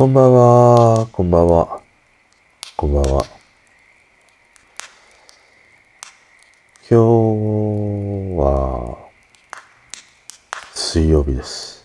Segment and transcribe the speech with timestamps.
[0.00, 1.82] こんばんは、こんばんは、
[2.74, 3.22] こんばんは。
[6.88, 6.94] 今日
[8.40, 8.96] は、
[10.72, 11.84] 水曜日です。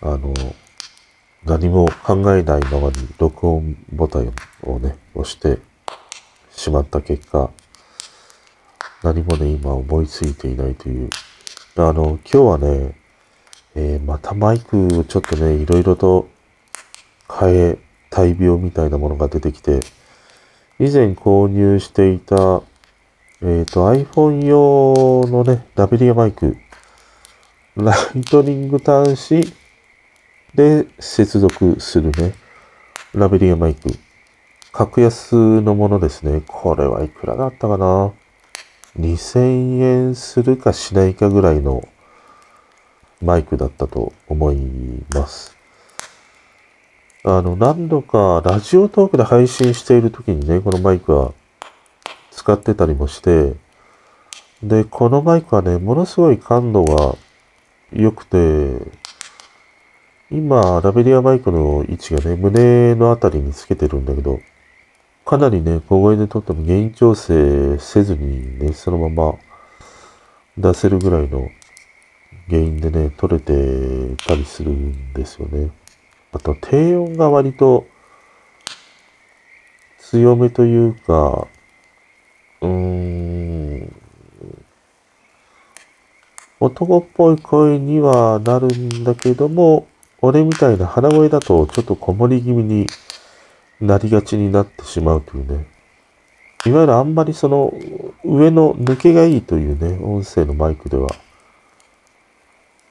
[0.00, 0.32] あの、
[1.44, 4.32] 何も考えないままに録音ボタン
[4.62, 5.58] をね、押して
[6.52, 7.50] しまった結果、
[9.02, 11.10] 何もね、今思いついていないという。
[11.74, 13.07] あの、今日はね、
[13.80, 16.28] えーまたマイクをちょっとね、いろいろと
[17.30, 17.78] 変え、
[18.10, 19.80] 大病みたいなものが出てきて、
[20.80, 22.62] 以前購入していた、
[23.40, 26.56] えっと、 iPhone 用のね、ラベリアマイク、
[27.76, 29.54] ライトニング端子
[30.56, 32.34] で接続するね、
[33.14, 33.90] ラベリアマイク。
[34.72, 36.42] 格安のものですね。
[36.48, 38.12] これはいくらだったかな
[38.98, 41.86] ?2000 円するかしないかぐらいの
[43.22, 44.56] マイクだったと思い
[45.12, 45.56] ます。
[47.24, 51.32] あの、何度かラジオトークで配信している時にね、このマイクは
[52.30, 53.54] 使ってたりもして、
[54.62, 57.16] で、このマイクはね、ものすごい感度が
[57.92, 58.90] 良くて、
[60.30, 64.40] 今、ラベリアマイクの位置がね、胸のあたりにつけてるんだけど、
[65.24, 69.34] かなりね、小声で撮っても原因調整せずにね、そのまま
[70.56, 71.48] 出せるぐらいの
[72.48, 75.70] 原因でね、取れてたりするんですよね。
[76.32, 77.86] あと、低音が割と
[79.98, 81.46] 強めというか、
[82.62, 83.94] うーん、
[86.60, 89.86] 男っぽい声にはなるんだけども、
[90.20, 92.86] 俺みたいな鼻声だとちょっとこもり気味に
[93.80, 95.66] なりがちになってしまうというね。
[96.66, 97.72] いわゆるあんまりその
[98.24, 101.08] 上の抜けがいいというね、音声のマイクでは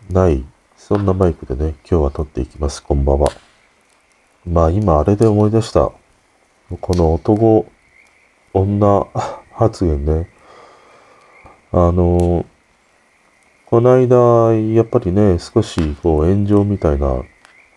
[0.10, 0.46] ない、
[0.78, 2.82] そんなマイクでね、今日は撮っていきます。
[2.82, 3.30] こんばんは。
[4.46, 5.92] まあ今あれで思い出した。
[6.80, 7.66] この男、
[8.54, 9.08] 女
[9.52, 10.30] 発言ね。
[11.74, 12.46] あの、
[13.66, 17.08] この間、やっぱりね、少しこう炎上みたいな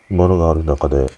[0.09, 1.09] ものがある中で、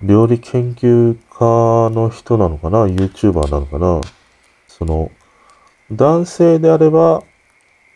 [0.00, 4.00] 料理研究家の人なのかな ?YouTuber なのかな？
[4.68, 5.10] その、
[5.92, 7.22] 男性であれば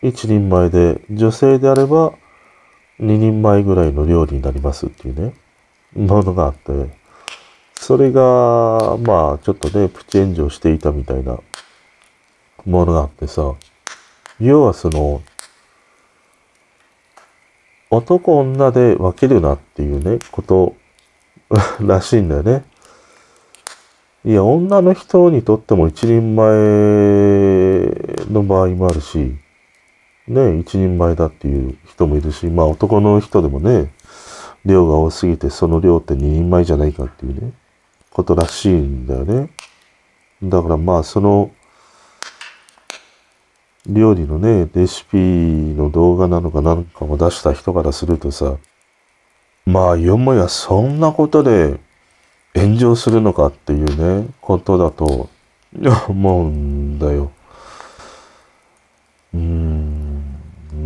[0.01, 2.13] 一人前で、女性であれば
[2.99, 5.33] 二人前ぐらいの料理になりますっていうね、
[5.95, 6.71] ものがあって、
[7.75, 11.39] それが、まあ、ちょっとね、プチ炎上していたみたいな
[12.65, 13.55] ものがあってさ、
[14.39, 15.21] 要はその、
[17.89, 20.75] 男女で分けるなっていうね、こと
[21.81, 22.63] らしいんだよね。
[24.23, 26.53] いや、女の人にとっても一人前
[28.31, 29.35] の場合もあるし、
[30.27, 33.93] ね、一人前だっていう人もいるし、まあ男の人でもね、
[34.65, 37.53] 量が多すぎてその量って二人前じゃないかっていうね、
[38.11, 39.49] ことらしいんだよね。
[40.43, 41.51] だからまあその、
[43.87, 48.57] 料理のね、レシピの動画なのかなんかを出した人からするとさ、
[49.65, 51.79] まあよもやそんなことで
[52.55, 55.29] 炎上するのかっていうね、ことだと
[56.07, 57.31] 思うんだよ。
[59.33, 59.70] うん。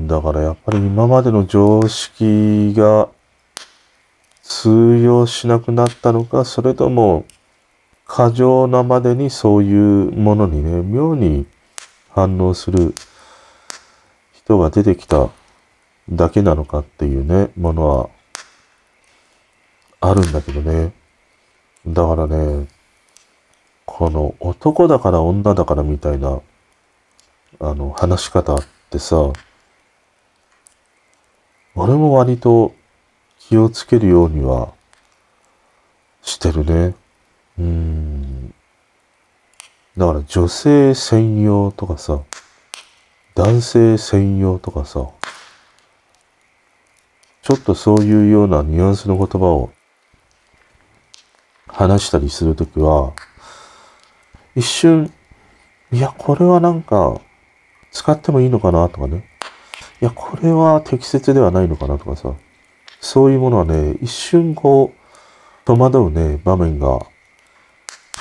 [0.07, 3.09] だからやっぱり今までの常識が
[4.43, 7.25] 通用しなくなったのか、それとも
[8.05, 11.47] 過剰なまでにそういうものにね、妙に
[12.11, 12.93] 反応する
[14.33, 15.29] 人が出てきた
[16.07, 18.09] だけなのかっていうね、ものは
[20.01, 20.93] あるんだけどね。
[21.87, 22.67] だからね、
[23.85, 26.41] この男だから女だからみたいな、
[27.59, 29.31] あの、話し方ってさ、
[31.75, 32.73] 俺も割と
[33.37, 34.73] 気をつけるようには
[36.21, 36.95] してるね。
[37.59, 38.53] うん。
[39.97, 42.21] だから女性専用とかさ、
[43.35, 45.09] 男性専用とかさ、
[47.41, 49.71] ちょっとそういうようなニュアンスの言葉を
[51.67, 53.13] 話したりするときは、
[54.55, 55.13] 一瞬、
[55.91, 57.19] いや、これはなんか、
[57.91, 59.34] 使ってもいいのかなとかね。
[60.01, 62.33] いや、これは適切ではないのかなとかさ。
[62.99, 64.97] そういうものはね、一瞬こう、
[65.65, 66.99] 戸惑うね、場面が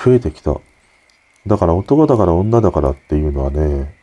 [0.04, 0.60] 増えてきた。
[1.46, 3.94] だから男だから女だからっていうのはね、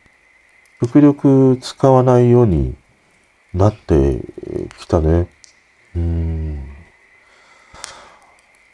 [0.80, 2.74] 極力使わないように
[3.54, 4.20] なって
[4.78, 5.28] きたね。
[5.94, 6.64] うん。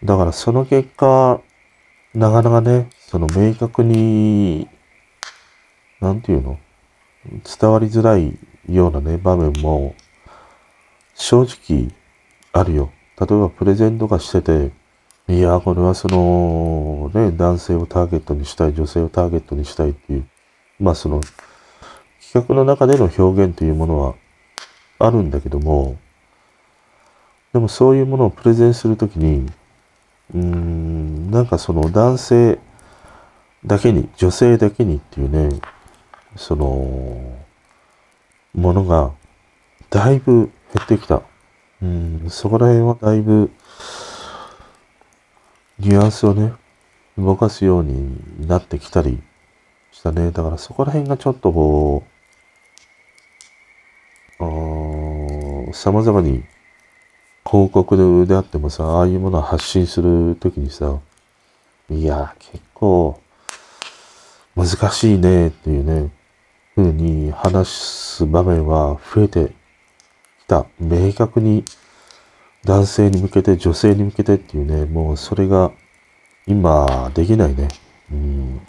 [0.02, 1.40] だからその結果、
[2.14, 4.68] なかなかね、その明確に、
[6.00, 6.58] なんていうの？
[7.58, 8.38] 伝わりづらい
[8.68, 9.94] ようなね、場面も、
[11.14, 11.88] 正直
[12.52, 12.90] あるよ。
[13.18, 14.70] 例えばプレゼントがしてて、
[15.28, 20.26] いや、これはその、ね、男性をターゲットにしたい、女性をターゲットにしたいっていう、
[20.80, 21.20] まあその、
[22.20, 24.14] 企画の中での表現というものは
[24.98, 25.98] あるんだけども、
[27.52, 29.46] でもそういうものをプレゼンするときに、
[30.34, 32.58] うーん、なんかその男性
[33.66, 35.58] だけに、女性だけにっていうね、
[36.36, 37.47] その、
[38.58, 39.12] ものが、
[39.90, 41.22] だいぶ減ってきた。
[41.80, 43.50] うん、そこら辺はだいぶ、
[45.78, 46.52] ニュアンスをね、
[47.16, 49.22] 動かすようになってきたり
[49.92, 50.30] したね。
[50.30, 52.18] だからそこら辺がちょっとこう、
[55.72, 56.44] 様々に
[57.48, 60.98] 広告であってもさ、ああいうものを発信するときにさ、
[61.90, 63.20] いや、結構
[64.54, 66.10] 難しいねっていうね、
[66.78, 70.64] ふうに話す場面は増えてきた。
[70.78, 71.64] 明確に
[72.64, 75.72] 男性に向けて、女性に向けてっていうね、もうそれが
[76.46, 77.66] 今できないね。
[78.12, 78.60] うん。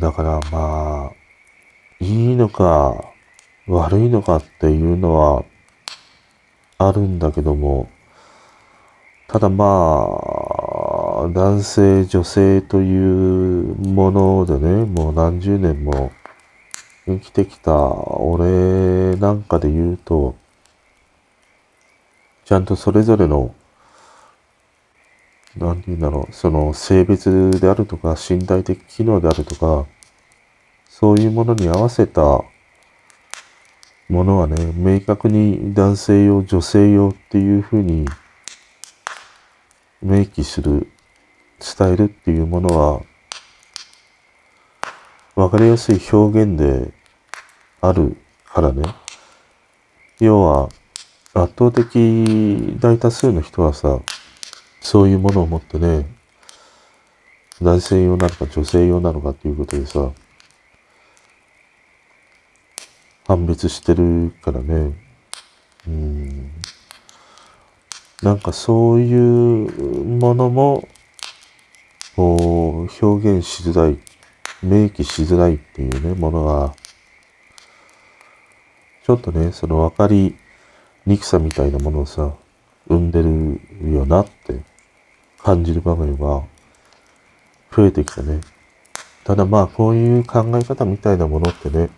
[0.00, 3.04] だからまあ、いいのか
[3.68, 5.44] 悪いのかっていうのは
[6.78, 7.88] あるんだけども、
[9.28, 10.43] ただまあ、
[11.28, 16.12] 男性、女性というものでね、もう何十年も
[17.06, 20.34] 生きてきた俺なんかで言うと、
[22.44, 23.54] ちゃんとそれぞれの、
[25.56, 29.86] なんて言うんだろう、その性別であるとか身体的機能であるとか、
[30.88, 32.22] そういうものに合わせた
[34.08, 38.06] ものはね、明確に男性用、女性用っていうふうに
[40.02, 40.88] 明記する、
[41.76, 43.02] 伝えるっていうものは、
[45.34, 46.92] わかりやすい表現で
[47.80, 48.16] ある
[48.46, 48.82] からね。
[50.20, 50.68] 要は、
[51.32, 54.00] 圧倒的大多数の人はさ、
[54.80, 56.06] そういうものを持ってね、
[57.62, 60.12] 男性用なのか女性用なのかっていうことでさ、
[63.26, 64.92] 判別してるからね。
[65.88, 66.50] うん。
[68.22, 69.70] なんかそういう
[70.04, 70.86] ものも、
[72.16, 73.98] こう、表現しづらい、
[74.62, 76.74] 明記しづらいっていうね、ものが、
[79.04, 80.36] ちょっとね、その分かり
[81.06, 82.34] にくさみたいなものをさ、
[82.88, 83.60] 生んでる
[83.92, 84.60] よなって
[85.42, 86.44] 感じる場面は
[87.74, 88.40] 増えてきたね。
[89.24, 91.90] ただまあ、こういう考え方みたいなものってね、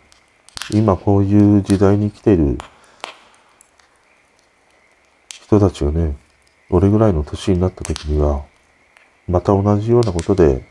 [0.72, 2.58] 今こういう時代に来ている
[5.28, 6.16] 人たちがね、
[6.70, 8.44] 俺ぐらいの年になった時には、
[9.28, 10.62] また同じようなことで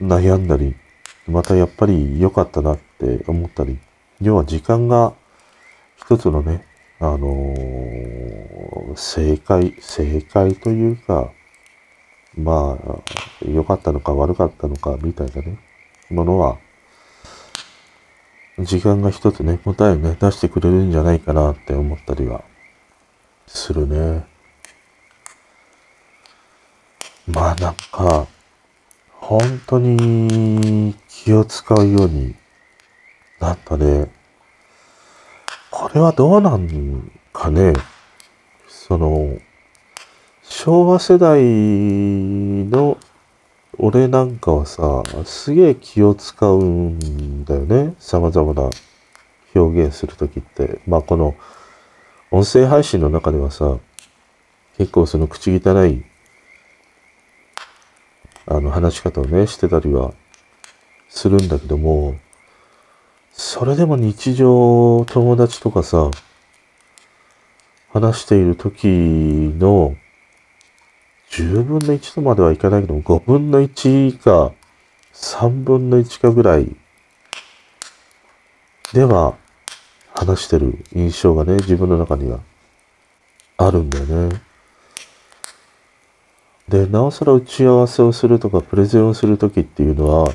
[0.00, 0.74] 悩んだり、
[1.26, 3.78] またやっぱり良かったなって思ったり、
[4.20, 5.14] 要は時間が
[5.96, 6.64] 一つのね、
[7.00, 11.32] あのー、正解、正解というか、
[12.36, 15.58] まあ、良かったのか悪かったのかみたいなね、
[16.10, 16.58] ものは
[18.58, 22.42] 時間が一つね、答えをね、出してくれるんじゃないかなって思ったりは
[23.46, 24.24] するね。
[27.26, 28.26] まあなんか、
[29.10, 32.36] 本当に気を使うように
[33.40, 34.08] なったね。
[35.70, 37.72] これはどうなんかね。
[38.68, 39.36] その、
[40.44, 42.98] 昭和世代の
[43.78, 47.94] 俺なんかはさ、すげえ気を使うんだよね。
[47.98, 48.70] 様々な
[49.54, 50.80] 表現するときって。
[50.86, 51.34] まあこの
[52.30, 53.78] 音声配信の中ではさ、
[54.78, 56.04] 結構その口汚い
[58.46, 60.14] あの話し方をね、してたりは
[61.08, 62.16] するんだけども、
[63.32, 66.10] それでも日常友達とかさ、
[67.92, 69.96] 話している時の
[71.30, 74.52] 10分の1とまではいかないけども、5分の1か
[75.12, 76.76] 3分の1かぐらい
[78.92, 79.36] では
[80.14, 82.40] 話してる印象がね、自分の中には
[83.56, 84.45] あるんだよね。
[86.68, 90.32] で、なおさら打ち合わせをするとか、プレゼンをするときっていうのは、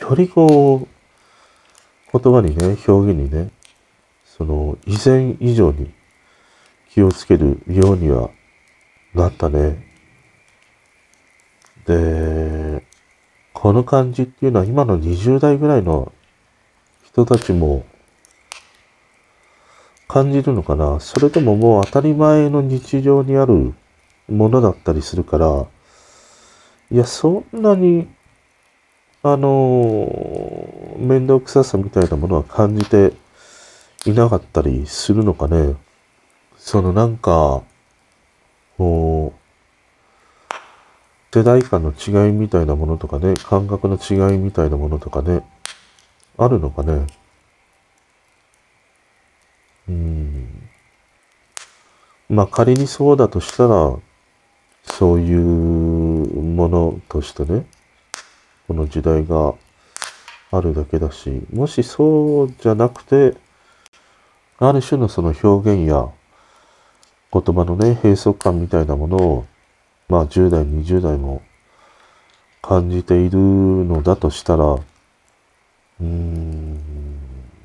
[0.00, 0.88] よりこ
[2.12, 3.50] う、言葉にね、表現にね、
[4.24, 5.92] その、以前以上に
[6.90, 8.30] 気をつけるようには
[9.14, 9.86] なったね。
[11.86, 12.84] で、
[13.52, 16.12] この感じっていうのは今の20代ぐらいの
[17.04, 17.86] 人たちも
[20.08, 23.72] 感じるのかなそれとももう当たり前の日常にある
[24.28, 25.66] ものだったりするから、
[26.90, 28.08] いや、そんなに
[29.26, 30.06] あの、
[30.98, 33.14] 面倒くささみたいなものは感じて
[34.04, 35.76] いなかったりするのかね。
[36.58, 37.62] そのなんか、
[38.76, 39.32] こ
[41.32, 45.40] う、世代間の違いみたいなものとかね、感覚の違いみたいなものとかね、
[46.36, 47.06] あるのかね。
[49.88, 50.68] うん。
[52.28, 53.96] まあ仮にそうだとしたら、
[54.84, 57.66] そういうものとしてね、
[58.68, 59.54] この時代が
[60.50, 63.36] あるだけだし、もしそうじゃなくて、
[64.58, 66.08] ある種のその表現や
[67.32, 69.46] 言葉のね、閉塞感みたいなものを、
[70.08, 71.42] まあ10代、20代も
[72.62, 76.80] 感じているのだとしたら、うーん、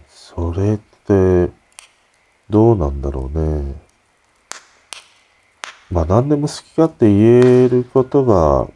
[0.08, 1.52] それって
[2.50, 3.89] どうなんだろうね。
[5.92, 8.70] まあ何でも好き勝手言えることが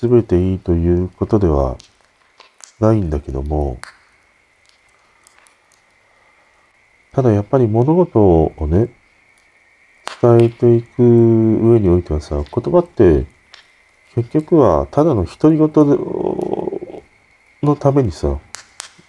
[0.00, 1.78] 全ていいということでは
[2.80, 3.78] ないんだけども、
[7.12, 8.90] ただやっぱり物事をね、
[10.20, 13.24] 伝えていく上においてはさ、言葉って
[14.14, 15.68] 結局はただの独り言
[17.62, 18.38] のためにさ、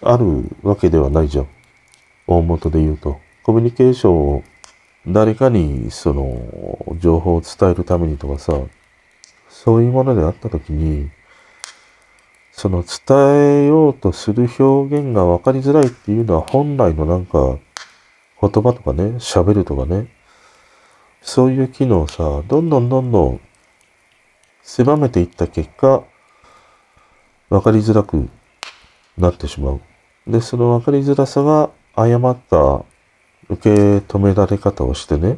[0.02, 1.48] あるわけではないじゃん。
[2.28, 3.20] 大元で言うと。
[3.44, 4.44] コミュニケーションを
[5.08, 8.60] 誰かにその情報を伝えるためにとかさ、
[9.50, 11.10] そういうものであったときに、
[12.52, 17.58] その伝えようとする表現が分かりづらいっていうのは本来のなんか
[18.42, 20.08] 言葉とかね、喋るとかね、
[21.22, 23.42] そういう機能をさ、どんどんどんどん
[24.62, 26.04] 狭めていった結果、
[27.50, 28.28] 分かりづらく
[29.18, 29.82] なってしまう。
[30.28, 32.84] で、その分かりづらさが誤った
[33.50, 35.38] 受け止められ方をしてね、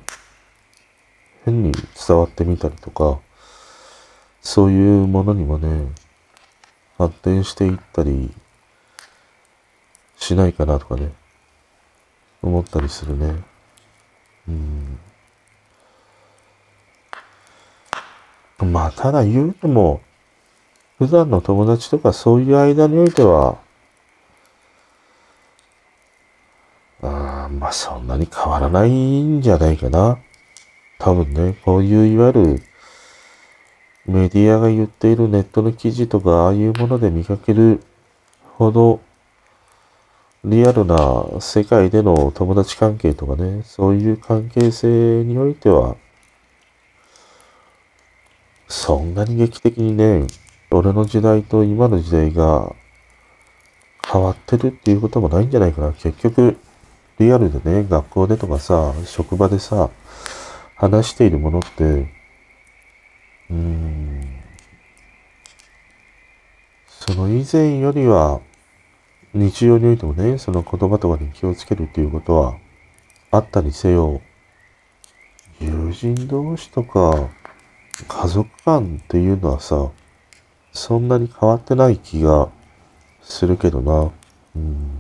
[1.46, 3.20] 変に伝わってみたりとか、
[4.42, 5.90] そういうものにもね、
[6.98, 8.32] 発展していったり
[10.18, 11.12] しないかなとかね、
[12.42, 13.36] 思ったりするね。
[14.48, 15.00] うん。
[18.72, 20.02] まあ、ただ言うても、
[20.98, 23.58] 普段の友達とかそういう間においては、
[27.02, 30.20] あまあそんなに変わらないんじゃないかな。
[30.98, 32.64] 多分ね、こういういわゆる
[34.06, 37.82] メディアが言っているネットの記事とかああいうもので見かける
[38.58, 39.00] ほど
[40.46, 45.98] リアルな世界での友達関係とかね、そういう関係性においては、
[48.70, 50.28] そんなに劇的にね、
[50.72, 52.74] 俺の時代と今の時代が
[54.10, 55.92] 変わってるっていうこともないんじゃないかな。
[55.92, 56.58] 結局、
[57.20, 59.90] リアルでね、学校でとかさ、職場でさ、
[60.76, 64.40] 話しているものって、うーん、
[66.88, 68.40] その以前よりは、
[69.34, 72.58] 日常においてもね、その言葉とかに気をつけるっていうことは
[73.32, 74.22] あったにせよ、
[75.60, 77.30] 友人同士とか
[78.08, 79.92] 家族間っていうのはさ、
[80.72, 82.50] そんなに変わってない気が
[83.22, 84.12] するけどな。
[84.56, 85.00] うん、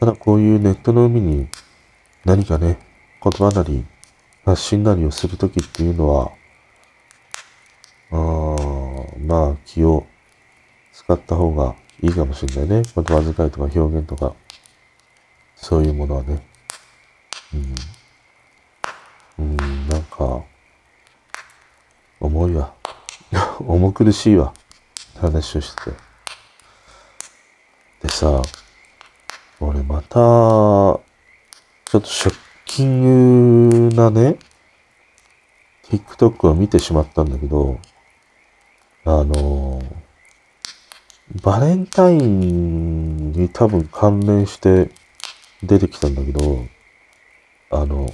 [0.00, 1.46] ただこういうネットの海に
[2.24, 2.78] 何かね、
[3.22, 3.84] 言葉なり
[4.46, 6.32] 発信なりをするときっていうのは、
[8.10, 8.16] あ
[9.18, 10.06] まあ気を
[10.94, 12.82] 使った方がいいかもしれないね。
[12.94, 14.34] 言葉遣いとか表現とか、
[15.54, 16.42] そういうものはね。
[19.38, 19.44] うん。
[19.44, 20.42] うん、なんか、
[22.20, 22.72] 重いわ。
[23.60, 24.54] 重苦しいわ。
[25.20, 25.96] 話をしてて。
[28.02, 28.40] でさ、
[29.60, 31.02] 俺また、ちょ
[31.98, 34.38] っとショッキングなね、
[35.84, 37.78] TikTok を見てしまったんだけど、
[39.04, 39.82] あの
[41.42, 44.90] バレンタインに多分関連して
[45.62, 46.64] 出てきたんだけど、
[47.70, 48.10] あの、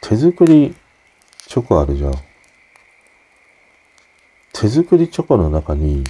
[0.00, 0.74] 手作り
[1.46, 2.14] チョコあるじゃん。
[4.52, 6.04] 手作りチョコの中に、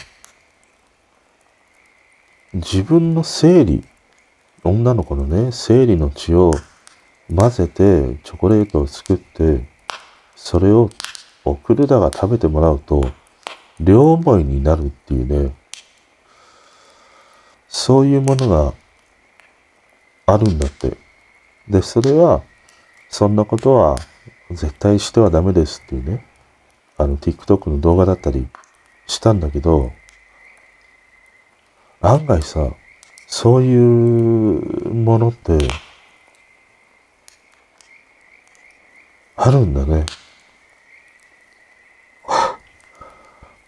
[2.52, 3.84] 自分の生理、
[4.64, 6.52] 女の子のね、生理の血を
[7.34, 9.68] 混ぜてチョコレートを作って、
[10.34, 10.90] それを
[11.44, 13.04] 送るだが食べてもらうと、
[13.78, 15.54] 両思いになるっていうね、
[17.68, 18.74] そういうものが
[20.26, 20.96] あるんだって。
[21.68, 22.42] で、それは、
[23.10, 23.96] そんなことは
[24.50, 26.26] 絶対してはダメですっていうね、
[26.96, 28.48] あの TikTok の動画だったり
[29.06, 29.92] したんだけど、
[32.00, 32.70] 案外さ、
[33.26, 35.58] そういうものって、
[39.36, 40.06] あるんだね。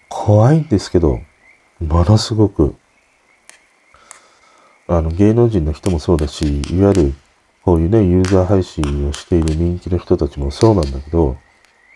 [0.08, 1.20] 怖いんですけど、
[1.80, 2.74] ものすごく、
[4.88, 7.14] あの、芸能人の人もそうだし、いわゆる、
[7.62, 11.36] こういうね、ユーザー配信をしている人気の人たちもそうなんだけど、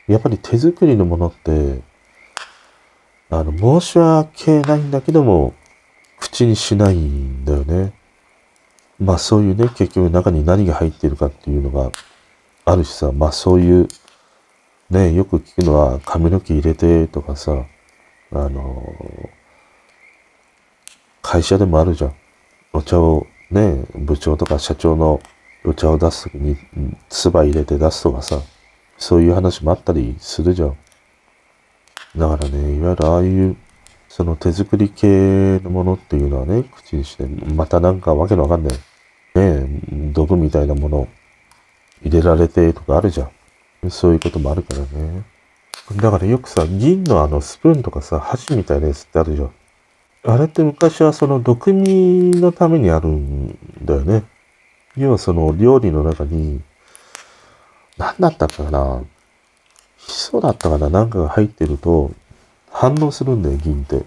[0.08, 1.82] やっぱり手作りのものって、
[3.30, 5.54] あの、申し訳ないんだけども、
[6.20, 7.92] 口にしないんだよね。
[9.00, 11.90] まあそういうね、結局中に何が入っているかっていうのが
[12.64, 13.88] あるしさ、まあそういう、
[14.90, 17.64] ね、よく聞くのは髪の毛入れてとかさ、
[18.32, 18.94] あの、
[21.22, 22.14] 会社でもあるじゃん。
[22.72, 25.20] お茶をね、部長とか社長の
[25.64, 26.56] お茶を出すときに、
[27.08, 28.40] 唾入れて出すとかさ、
[28.98, 30.76] そういう話もあったりするじゃん。
[32.16, 33.56] だからね、いわゆるああいう、
[34.10, 38.80] その手作り系のものっていうのはね、口にして、またなんかわけのわかんない、ね
[39.36, 39.66] え、
[40.12, 41.08] 毒みたいなもの
[42.02, 43.30] 入れられてとかあるじゃ
[43.86, 43.90] ん。
[43.90, 45.22] そういうこともあるからね。
[45.94, 49.52] だからよくさ、銀のあのスプーンとかさ、箸みたいなやつってあるじゃん。
[50.24, 54.24] あれって昔はその毒味のためにあるんだよね。
[54.96, 56.60] 要はその料理の中に、
[57.96, 59.04] 何だったかな
[59.98, 62.10] ヒ素だったかななんかが入ってると
[62.70, 64.04] 反応するんだよ、銀って。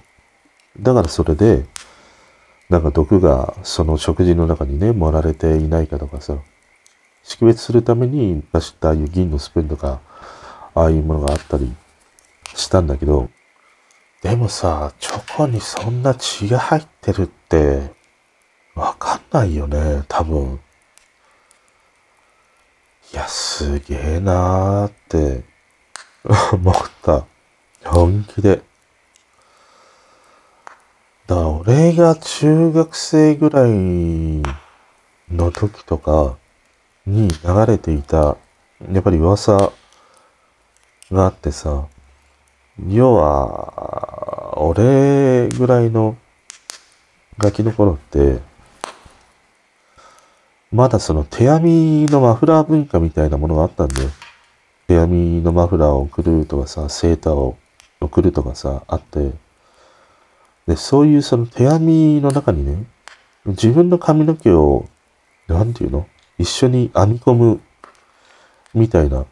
[0.80, 1.66] だからそれで、
[2.70, 6.38] なんか毒がその食事の中にね、盛られていないかとかさ、
[7.24, 10.02] 識別するために出したああいう銀のスプーンとか、
[10.76, 11.74] ああいうものがあったり
[12.56, 13.30] したんだけど、
[14.22, 17.92] でもさ、チョコにそんな血が入ってるって、
[18.74, 20.60] わかんないよね、多分。
[23.14, 25.44] いや、すげえなーって
[26.54, 27.28] 思った。
[27.86, 28.62] 本気で。
[31.28, 33.72] だ俺が中学生ぐらい
[35.32, 36.38] の時とか
[37.06, 38.38] に流れていた、
[38.92, 39.72] やっぱり噂
[41.12, 41.88] があってさ、
[42.88, 46.18] 要は、俺ぐらいの
[47.38, 48.40] ガキの頃って、
[50.72, 53.96] まだその手編みのマフラー文化みたいなものがあったんで、
[54.88, 57.58] 手編みのマフラーを送るとかさ、セーターを
[58.04, 59.32] 送るとかさ、あって、
[60.68, 62.86] で、そういうその手編みの中にね、
[63.46, 64.88] 自分の髪の毛を、
[65.48, 66.08] なんていうの？
[66.38, 67.62] 一緒に編み込む
[68.74, 69.26] みたいな。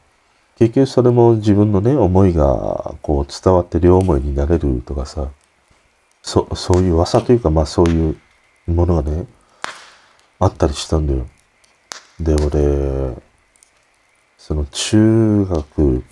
[0.57, 5.29] 結局それも自分のね、思いがこう伝わって両思いになれるとかさ、
[6.21, 8.17] そ、そういう噂というか、まあそういう
[8.67, 9.25] ものがね、
[10.39, 11.25] あったりしたんだよ。
[12.19, 13.15] で、俺、
[14.37, 16.03] その中学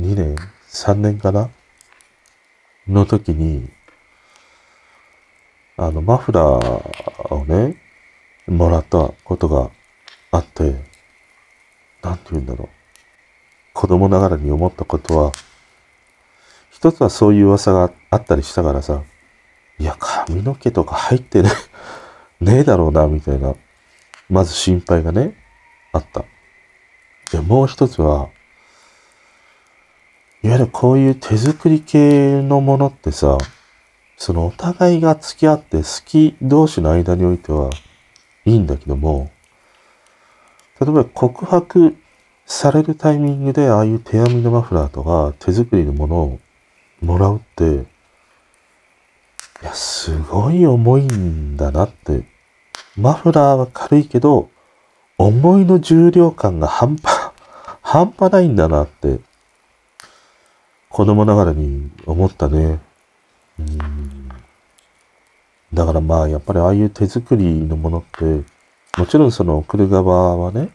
[0.00, 0.36] 2年
[0.70, 1.50] ?3 年かな？
[2.88, 3.68] の時に、
[5.76, 7.76] あの、マフラーをね、
[8.46, 9.70] もらったことが
[10.30, 10.74] あって、
[12.02, 12.68] なんて言うんだろう。
[13.72, 15.32] 子供ながらに思ったことは、
[16.70, 19.02] 一つはそういう噂があったりしたからさ、
[19.78, 21.50] いや、髪の毛とか入ってね、
[22.40, 23.54] ねえだろうな、みたいな、
[24.28, 25.34] まず心配がね、
[25.92, 26.24] あった。
[27.32, 28.28] で、もう一つは、
[30.42, 33.36] いわゆるこういう手作り系のものってさ、
[34.16, 37.70] そのお互いが付き合って好き同士の間においては
[38.44, 39.30] いいんだけども、
[40.80, 41.94] 例えば告白
[42.46, 46.38] されるタイミングでああいう手編みのマフラーとか手作りのものを
[47.02, 47.64] もらうって、
[49.62, 52.24] いや、すごい重いんだなって。
[52.96, 54.50] マフラーは軽いけど、
[55.18, 57.32] 重いの重量感が半端、
[57.82, 59.20] 半端ないんだなって、
[60.90, 62.80] 子供ながらに思ったね。
[63.58, 64.30] うん
[65.72, 68.44] だからまあ、やっぱりああいう手作りのものって、
[68.98, 70.70] もちろんその送る側はね、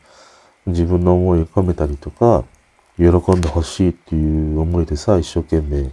[0.68, 2.46] 自分の思いを込めたりとか、
[2.98, 5.92] 喜んでほしいっていう思いでさ、一生懸命、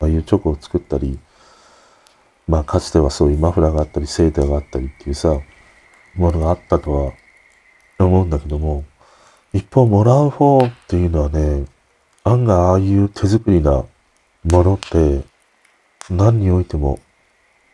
[0.00, 1.18] ああいうチョコを作ったり、
[2.46, 5.36] まあかつてはそういうマフラーがあったり、セーターがあったりっていうさ、
[6.14, 7.12] ものがあったとは
[7.98, 8.84] 思うんだけども、
[9.52, 11.64] 一方もらう方っていうのはね、
[12.26, 13.84] 案外ああいう手作りな
[14.44, 15.22] ものって、
[16.08, 16.98] 何においても、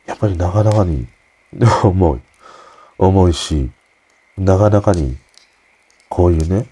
[0.06, 1.06] やっぱりなかなかに
[1.84, 2.20] 重い、
[2.98, 3.70] 重いし、
[4.36, 5.16] なかなかに
[6.08, 6.66] こういうね、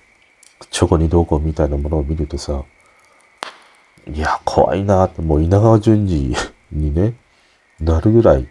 [0.70, 2.64] チョコにどうこうみたいなものを見るとさ、
[4.12, 6.34] いや、怖いなって、もう稲川淳二
[6.72, 7.14] にね、
[7.78, 8.48] なるぐらい、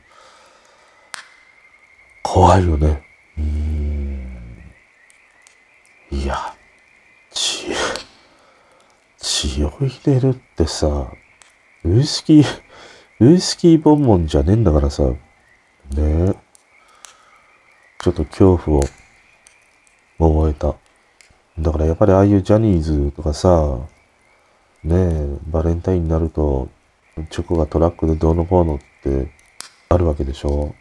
[2.23, 3.03] 怖いよね。
[3.37, 4.57] うん。
[6.11, 6.56] いや、
[9.45, 11.11] 血を入れるってさ、
[11.83, 12.45] ウイスキー、
[13.21, 15.17] ウイスキーボンボンじゃねえんだからさ、ね
[15.95, 16.35] え。
[17.99, 18.83] ちょっと恐怖を
[20.17, 20.75] 覚えた。
[21.59, 23.77] だからやっぱりああいうジャニーズとかさ、
[24.83, 26.69] ねえ、バレンタインになると、
[27.29, 29.31] チョコがトラックでどうのこうのって
[29.89, 30.73] あるわけでしょ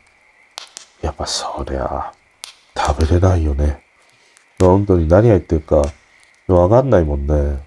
[1.02, 2.12] やっぱそりゃ、
[2.74, 3.82] 食べれないよね。
[4.58, 5.82] 本当に何入ってるか、
[6.48, 7.65] わかんないもんね。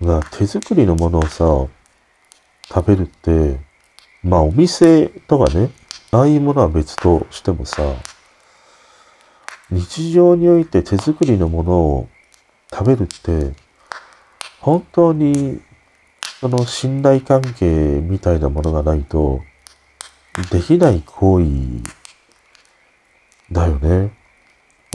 [0.00, 1.44] が手作りのものをさ、
[2.68, 3.58] 食べるって、
[4.22, 5.70] まあお店とかね、
[6.10, 7.82] ああいうものは別としてもさ、
[9.70, 12.08] 日常において手作りのものを
[12.72, 13.54] 食べるって、
[14.60, 15.60] 本当に
[16.40, 17.66] その信頼関係
[18.00, 19.40] みたいなものがないと、
[20.50, 21.46] できない行為
[23.52, 24.12] だよね。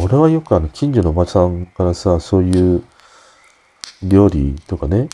[0.02, 2.84] 俺はよくあの近所のおばさんからさ、そういう
[4.04, 5.10] 料理とかね、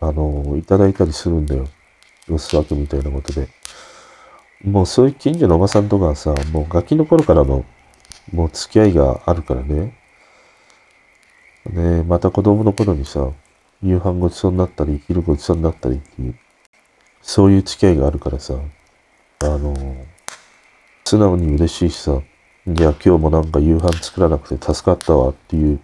[0.00, 1.66] あの、いただいたりするんだよ。
[2.28, 3.48] ロス枠みたいなことで。
[4.64, 7.64] もうそういう近所のおばさんとかはさ、もうガキの頃からの、
[8.32, 9.96] もう付き合いがあるからね。
[11.70, 13.30] ねまた子供の頃にさ、
[13.82, 16.38] 夕飯ごちそうになったり、昼ごちそうになったりっていう、
[17.22, 18.54] そういう付き合いがあるからさ、
[19.40, 19.74] あの、
[21.04, 22.20] 素直に嬉しいしさ、
[22.66, 25.80] いや、今日もなんか夕飯作らなくて助かったわっていう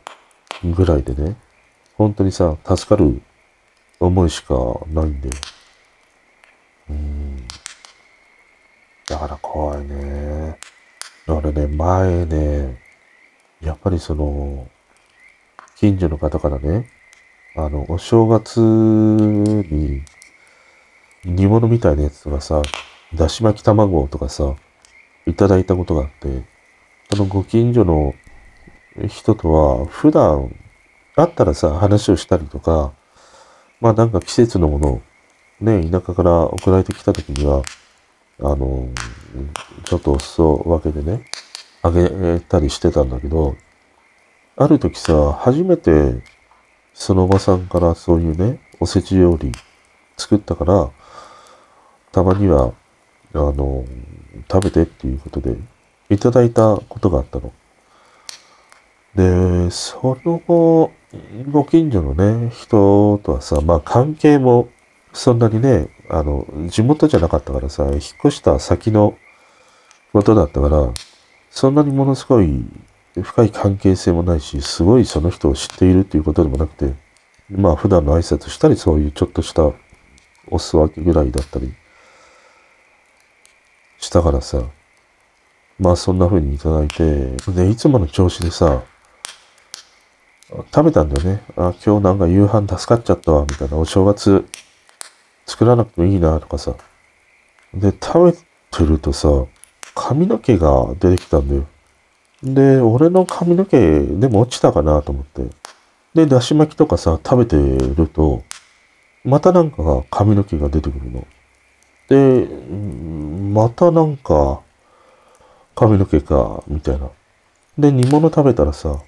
[0.64, 1.36] ぐらいでね、
[2.02, 3.22] 本当にさ、助かる
[4.00, 4.54] 思いしか
[4.92, 5.34] ないんだよ。
[6.90, 7.36] うん。
[9.06, 10.58] だから怖いね。
[11.28, 12.82] 俺ね、前ね、
[13.60, 14.68] やっぱりその、
[15.76, 16.88] 近所の方からね、
[17.54, 20.02] あの、お正月に
[21.24, 22.62] 煮物みたいなやつとかさ、
[23.14, 24.56] だし巻き卵とかさ、
[25.26, 26.42] いただいたことがあって、
[27.14, 28.14] そのご近所の
[29.06, 30.52] 人とは普段
[31.16, 32.92] あったらさ、話をしたりとか、
[33.80, 35.02] まあなんか季節のものを
[35.60, 37.62] ね、田舎から送られてきた時には、
[38.40, 38.88] あの、
[39.84, 41.24] ちょっとお裾分けでね、
[41.82, 43.56] あげたりしてたんだけど、
[44.56, 46.22] ある時さ、初めて
[46.94, 49.52] そのおばさんからそういうね、おせち料理
[50.16, 50.90] 作ったから、
[52.12, 52.74] たまには、
[53.34, 53.84] あの、
[54.50, 55.56] 食べてっていうことで、
[56.10, 57.52] いただいたことがあったの。
[59.14, 60.90] で、その後、
[61.50, 64.68] ご近所のね、人とはさ、まあ関係も
[65.12, 69.16] そんなにね、あの、地元じゃなかったからさ、引っ越した先の
[70.12, 70.92] ことだったから、
[71.50, 72.64] そんなにものすごい
[73.20, 76.94] 深い関係性もないし、すごいその人を知っているっていうことでもなくて、
[77.50, 79.70] まあ普段の挨拶したり、そういうちょっとした
[80.50, 81.74] お裾分けぐらいだったり
[83.98, 84.62] したからさ、
[85.78, 88.82] まあそんな風にいただいて、で、いつもの調子でさ、
[90.74, 91.42] 食べたんだよね。
[91.56, 93.76] あ、今日なんか夕飯助かっちゃったわ、みたいな。
[93.76, 94.44] お正月
[95.46, 96.74] 作らなくてもいいな、とかさ。
[97.74, 99.28] で、食べてるとさ、
[99.94, 101.66] 髪の毛が出てきたんだよ。
[102.42, 105.42] で、俺の髪の毛でも落ちたかなと思って。
[106.14, 108.42] で、だし巻きとかさ、食べてると、
[109.24, 111.26] またなんか髪の毛が出てくるの。
[112.08, 112.46] で、
[113.52, 114.60] またなんか、
[115.74, 117.08] 髪の毛か、みたいな。
[117.78, 119.00] で、煮物食べたらさ、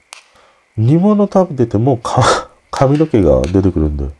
[0.76, 4.12] 煮物食べててもか、 髪の毛が出てくるんだよ。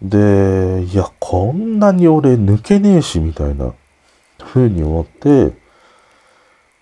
[0.00, 3.72] で、いや、こんなに俺抜けねえし、みたいな
[4.38, 5.52] 風に思って、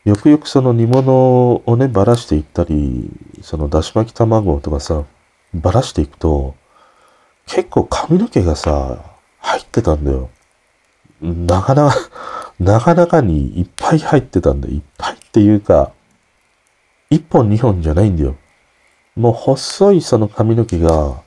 [0.05, 3.11] よくよくその煮物をね、ばらしていったり、
[3.43, 5.03] そのだし巻き卵とかさ、
[5.53, 6.55] ばらしていくと、
[7.47, 8.99] 結構髪の毛がさ、
[9.41, 10.29] 入ってたんだよ。
[11.21, 11.97] なかなか、
[12.61, 14.75] なかなかにいっぱい入ってたんだよ。
[14.75, 15.93] いっぱいっていうか、
[17.11, 18.37] 一本二本じゃないんだよ。
[19.15, 21.23] もう細いその髪の毛が、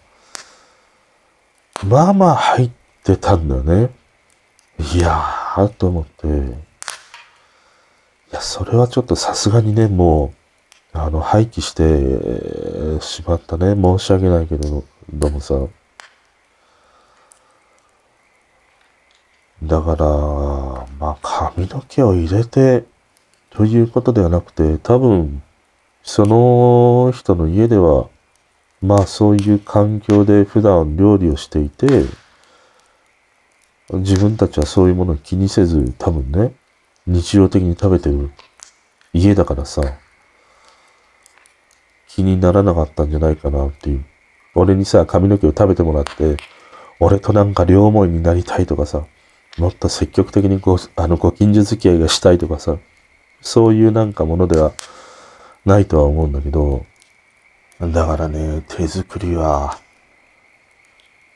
[1.88, 2.72] まあまあ入っ
[3.04, 3.90] てたんだよね。
[4.96, 6.32] いやー、と思って、い
[8.32, 10.34] や、それはちょっとさすがにね、も
[10.94, 13.76] う、あの、廃棄してしまったね。
[13.76, 15.56] 申し訳ないけど、どうもさ。
[19.64, 20.06] だから、
[21.00, 22.86] まあ、髪の毛を入れて、
[23.50, 25.42] ということではなくて、多分、
[26.12, 28.10] その人の家では、
[28.82, 32.06] まあそういう環境で普段料理をしていて、
[33.92, 36.52] 自分たちはそういうものを気にせず、多分ね、
[37.06, 38.32] 日常的に食べてる
[39.14, 39.84] 家だからさ、
[42.08, 44.04] 気にならなかったんじゃないかなっていう。
[44.56, 46.38] 俺にさ、髪の毛を食べてもらって、
[47.00, 49.06] 俺となんか両思いになりたいとかさ、
[49.60, 52.80] もっと積極的にこう、あの、ご近所付き合いがしたいとかさ、
[53.42, 54.74] そういうなんかものでは
[55.70, 56.86] ないとは思うんだけど、
[57.80, 59.80] だからね、手作りは、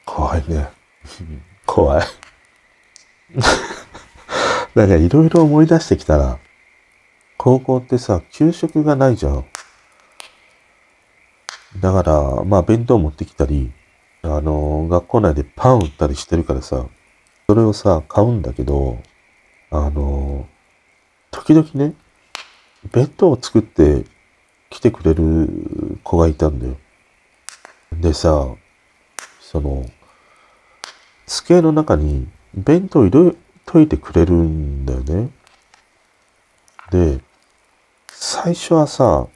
[0.05, 0.69] 怖いね。
[1.65, 2.07] 怖い。
[4.75, 6.39] なんかいろいろ思い出してきたら、
[7.37, 9.45] 高校ってさ、給食がないじゃん。
[11.79, 13.71] だから、まあ弁当持ってきたり、
[14.23, 16.87] あの、学校内でパン売ったりしてるからさ、
[17.47, 18.97] それをさ、買うんだけど、
[19.69, 20.47] あの、
[21.29, 21.93] 時々ね、
[22.91, 24.05] 弁当を作って
[24.73, 26.77] 来てくれる子がいたんだよ。
[27.93, 28.47] でさ、
[29.39, 29.85] その、
[31.27, 33.35] 机の中に弁当入れ
[33.67, 35.29] といてくれるんだよね。
[36.89, 37.21] で、
[38.07, 39.27] 最初はさ、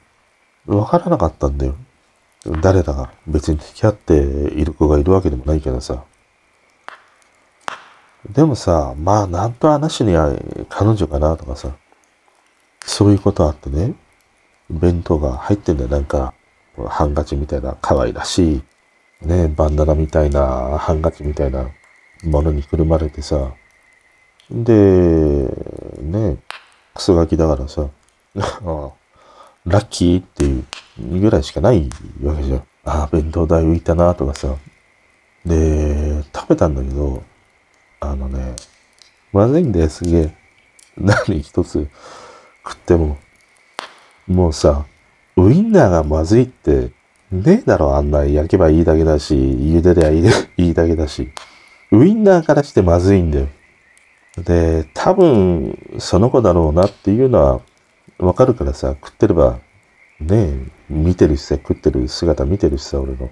[0.66, 1.76] わからなかったんだよ。
[2.60, 3.12] 誰だか。
[3.28, 6.02] 別に付き合っている子がいるわけでもないけどさ。
[8.28, 10.36] でもさ、まあ、なんと話には
[10.68, 11.76] 彼女かなとかさ、
[12.80, 13.94] そういうことあってね、
[14.70, 15.88] 弁当が入ってんだよ。
[15.88, 16.34] なんか、
[16.88, 18.62] ハンカチみたいな可愛らし
[19.22, 21.70] い、ね、バンダナみたいな、ハンカチみたいな
[22.24, 23.52] ものにくるまれてさ、
[24.50, 24.72] で、
[26.00, 26.36] ね、
[26.94, 27.88] クソガキだからさ、
[29.66, 31.88] ラッキーっていうぐらいしかない
[32.22, 32.58] わけじゃん。
[32.84, 34.54] ああ、弁当代浮いたなとかさ。
[35.44, 37.22] で、食べたんだけど、
[38.00, 38.54] あのね、
[39.32, 40.34] まずいんだよ、すげえ。
[40.96, 41.88] 何一つ
[42.64, 43.18] 食っても。
[44.28, 44.84] もうさ、
[45.36, 46.90] ウインナーがまずいって、
[47.32, 50.10] ねえだろ、あんな焼けばいいだけだし、茹でりゃ
[50.58, 51.30] いいだけだし。
[51.90, 53.48] ウインナーからしてまずいんだよ。
[54.36, 57.60] で、多分、その子だろうなっていうのは
[58.18, 59.58] わかるからさ、食ってれば、
[60.20, 60.58] ねえ、
[60.90, 63.30] 見てるしさ、食ってる姿見てるしさ、俺の。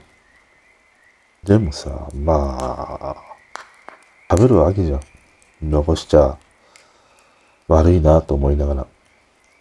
[1.44, 2.56] でもさ、ま
[3.00, 3.16] あ、
[4.30, 5.00] 食べるわけじゃん。
[5.62, 6.38] 残しちゃ
[7.68, 8.86] 悪いなと思いながら。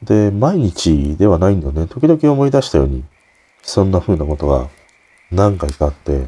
[0.01, 1.87] で、毎日ではないんだよね。
[1.87, 3.03] 時々思い出したように、
[3.61, 4.69] そんな風なことが
[5.31, 6.27] 何回かあって、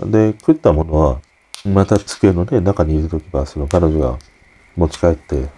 [0.00, 1.20] で、食ったものは、
[1.64, 4.18] また机のね、中にいるときは、その彼女が
[4.76, 5.48] 持ち帰って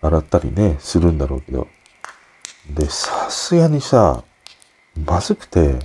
[0.00, 1.68] 洗ったりね、するんだろうけど。
[2.70, 4.24] で、さすがにさ、
[5.04, 5.78] まずくて、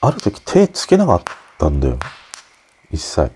[0.00, 1.22] ある時手つけなかっ
[1.58, 1.98] たんだよ。
[2.90, 3.30] 一切。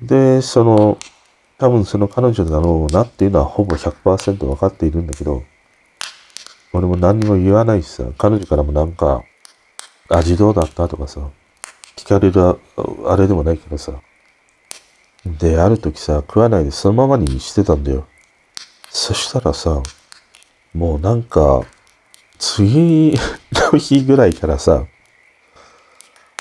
[0.00, 0.98] で、その、
[1.62, 5.44] 多分その彼女だろうなっていうのはほぼ100%分かっているんだけど、
[6.72, 9.22] 俺も何にも言わないしさ、彼女からもなんか、
[10.08, 11.20] 味どうだったとかさ、
[11.94, 12.58] 聞かれる
[13.08, 13.92] あれでもないけどさ。
[15.24, 18.08] で、ある時さ、食わないでそのままにしてたんだよ。
[18.90, 19.84] そしたらさ、
[20.74, 21.62] もうなんか、
[22.40, 23.14] 次
[23.52, 24.84] の日ぐらいからさ、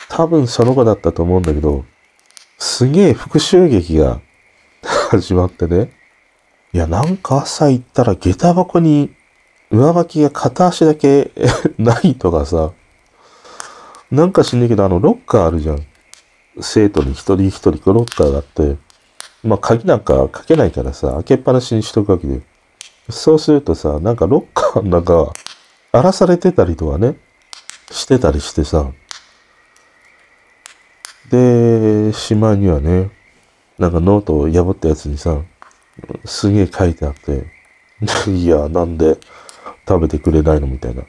[0.09, 1.85] 多分その子だったと思うんだけど、
[2.57, 4.19] すげえ復讐劇が
[5.11, 5.91] 始まってね。
[6.71, 9.13] いや、なんか朝行ったら下駄箱に
[9.69, 11.31] 上履きが片足だけ
[11.77, 12.71] ないとかさ、
[14.09, 15.85] なんか知んないけど、あの、ロッカーあるじゃん。
[16.61, 18.77] 生徒に一人一人ロッカーがあって、
[19.43, 22.39] まあ、鍵なんかかけないからさ、開けっぱなしにしとくわけで。
[23.09, 25.33] そうするとさ、なんかロッカーなんか
[25.91, 27.17] 荒らされてたりとかね、
[27.91, 28.89] してたりしてさ。
[31.29, 33.11] で、しまいにはね、
[33.81, 35.41] なんかノートを破ったやつにさ、
[36.23, 37.45] すげえ書いてあって、
[38.31, 39.17] いや、なんで
[39.87, 41.03] 食べてくれないのみたいな。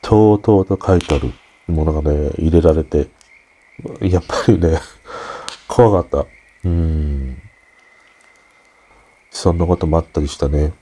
[0.00, 1.32] とうとうと書いてある。
[1.66, 3.08] ものがね、入れられて、
[4.00, 4.78] やっぱりね、
[5.66, 6.26] 怖かった。
[6.64, 7.38] うん。
[9.30, 10.72] そんなこともあったりしたね。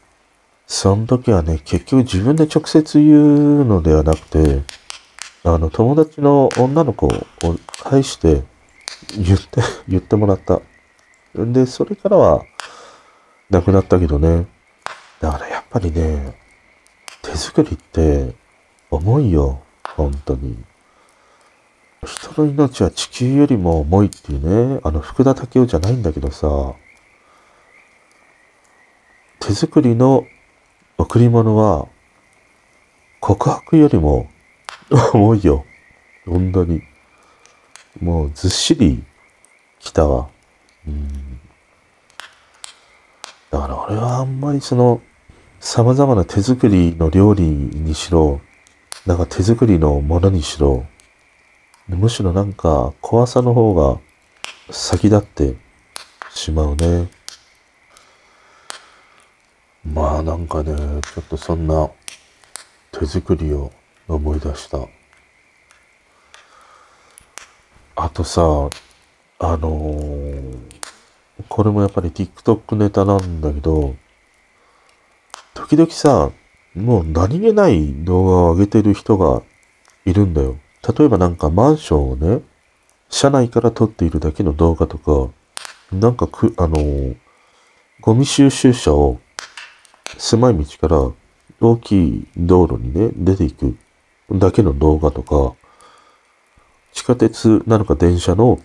[0.67, 4.63] その時はね、結局自分で直接言うのではなくて、
[5.45, 7.13] あの、友達の女の子を
[7.83, 8.43] 返して
[9.17, 10.61] 言って、 言ってもらった。
[11.35, 12.45] で、それからは、
[13.51, 14.47] 亡くなったけどね。
[15.21, 16.37] だからやっぱりね、
[17.23, 18.35] 手作りって
[18.91, 19.63] 重いよ。
[19.85, 20.57] 本当に。
[22.05, 26.75] 人の命は地球よりも重いっていうね、あの福田武雄じゃないんだけどさ、
[29.39, 30.27] 手作りの
[30.99, 31.89] 贈り物は
[33.21, 34.29] 告白よりも
[35.13, 35.65] 重いよ。
[36.27, 36.83] 本当に。
[38.01, 39.05] もうずっしり
[39.79, 40.32] 来たわ。
[40.87, 41.41] うん。
[43.51, 45.01] だから俺はあんまりその
[45.61, 48.41] 様々な手作りの料理にしろ、
[49.07, 50.87] なんか手作りのものにしろ、
[51.89, 54.01] むしろなんか怖さの方が
[54.71, 55.55] 先立って
[56.31, 57.11] しまうね。
[59.85, 61.91] まあなんかね、ちょっとそんな
[62.93, 63.73] 手作りを
[64.09, 64.79] 思い出した。
[67.97, 68.71] あとさ、
[69.45, 70.57] あのー、
[71.49, 73.97] これもやっぱり TikTok ネタなんだけど、
[75.53, 76.31] 時々さ、
[76.77, 79.43] もう何気ない動画を上げてる人が
[80.07, 80.59] いるんだよ。
[80.97, 82.43] 例えばなんかマンションをね、
[83.11, 85.33] 車内から撮っているだけの動画とか、
[85.91, 87.17] なんかく、あのー、
[88.01, 89.19] ゴミ収集車を
[90.19, 91.13] 狭い道から
[91.61, 93.77] 大きい道路にね、出ていく
[94.31, 95.57] だけの動画とか、
[96.93, 98.61] 地下鉄なのか電車の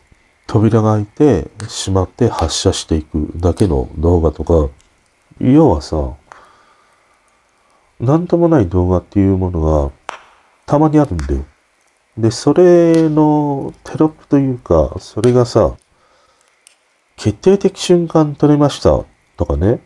[0.48, 4.70] 扉が開いて閉まって発射していくだけの動画とか、
[5.40, 6.14] 要はさ、
[8.00, 9.92] なんともない動画っていうものが
[10.66, 11.46] たまにあるんだよ。
[12.18, 15.76] で、それのテロップというか、それがさ、
[17.18, 19.04] 決定的瞬間撮れました
[19.36, 19.82] とかね。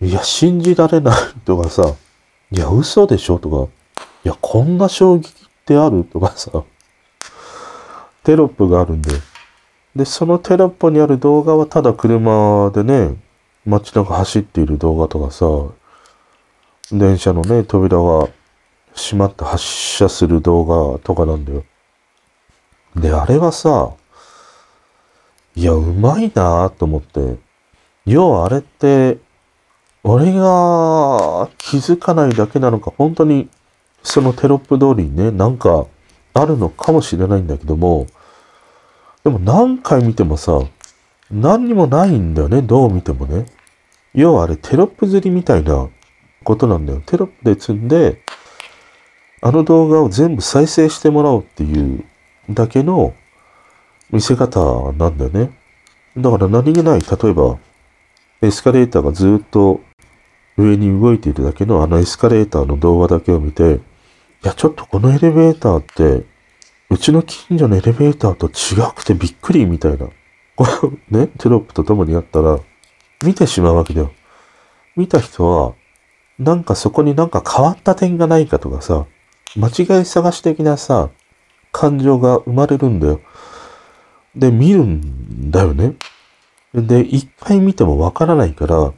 [0.00, 1.94] いや、信じられないとかさ、
[2.50, 3.72] いや、嘘でしょとか、
[4.24, 5.32] いや、こんな衝撃っ
[5.64, 6.50] てあるとかさ、
[8.24, 9.10] テロップがあるんで。
[9.96, 13.16] で、そのテロップにある動画はただ車でね、
[13.64, 15.46] 街中走っている動画とかさ、
[16.92, 18.28] 電車のね、扉が
[18.94, 21.64] 閉まって発射する動画とかなんだよ。
[22.94, 23.94] で、あれはさ、
[25.54, 27.36] いや、うまいなと思って。
[28.04, 29.16] 要はあれって、
[30.04, 33.48] 俺が気づかないだけなのか、本当に
[34.02, 35.86] そのテロップ通りにね、なんか
[36.34, 38.06] あるのかもしれないんだけども、
[39.26, 40.60] でも何回見てもさ、
[41.32, 43.46] 何にもないんだよね、どう見てもね。
[44.14, 45.88] 要はあれテロップ釣りみたいな
[46.44, 47.02] ことなんだよ。
[47.04, 48.22] テロップで積んで、
[49.42, 52.04] あの動画を全部再生してもらおうっていう
[52.50, 53.14] だけの
[54.12, 55.58] 見せ方なんだよね。
[56.16, 57.58] だから何気ない、例えば、
[58.42, 59.80] エスカレーターがずっと
[60.56, 66.35] 上に動いているだけのあのエスカレーターの動画だけを見て、いや、ちょっとこのエレベーターって、
[66.88, 70.08] うちの近所のエレベーターと違くてびっくりみたいな、
[70.54, 70.66] こ
[71.10, 72.60] うね、テロップと共にあったら、
[73.24, 74.12] 見てしまうわけだよ。
[74.94, 75.74] 見た人は、
[76.38, 79.06] なんかそこになんか変わった点がないかとかさ、
[79.56, 81.10] 間違い探し的なさ、
[81.72, 83.20] 感情が生まれるんだよ。
[84.34, 85.94] で、見るんだよね。
[86.74, 88.92] で、一回見てもわからないから、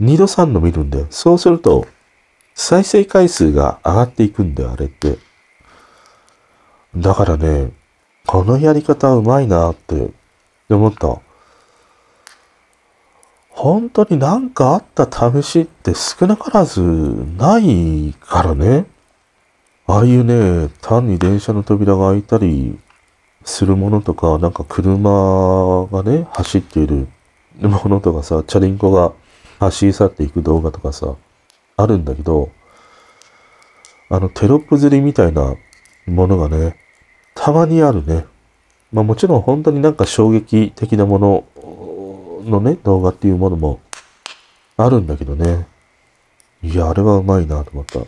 [0.00, 1.06] 二度三度見るんだよ。
[1.10, 1.86] そうすると、
[2.54, 5.18] 再生回数が上がっていくんだよ、あれって。
[6.96, 7.72] だからね、
[8.26, 10.10] このやり方うまいなって
[10.68, 11.20] 思った。
[13.50, 15.08] 本当になんかあった
[15.42, 18.86] 試しって少なからずないからね。
[19.86, 22.78] ああいうね、単に電車の扉が開いたり
[23.44, 27.08] するものとか、なんか車がね、走っている
[27.60, 29.12] ものとかさ、チャリンコが
[29.58, 31.16] 走り去っていく動画とかさ、
[31.76, 32.50] あるんだけど、
[34.10, 35.56] あのテロップ釣りみたいな
[36.08, 36.76] ものがね、
[37.34, 38.26] たまにあるね。
[38.92, 41.44] まあもちろん本当になんか衝撃的なもの
[42.44, 43.80] のね、動画っていうものも
[44.76, 45.66] あるんだけどね。
[46.62, 48.00] いや、あれはうまいなと思った。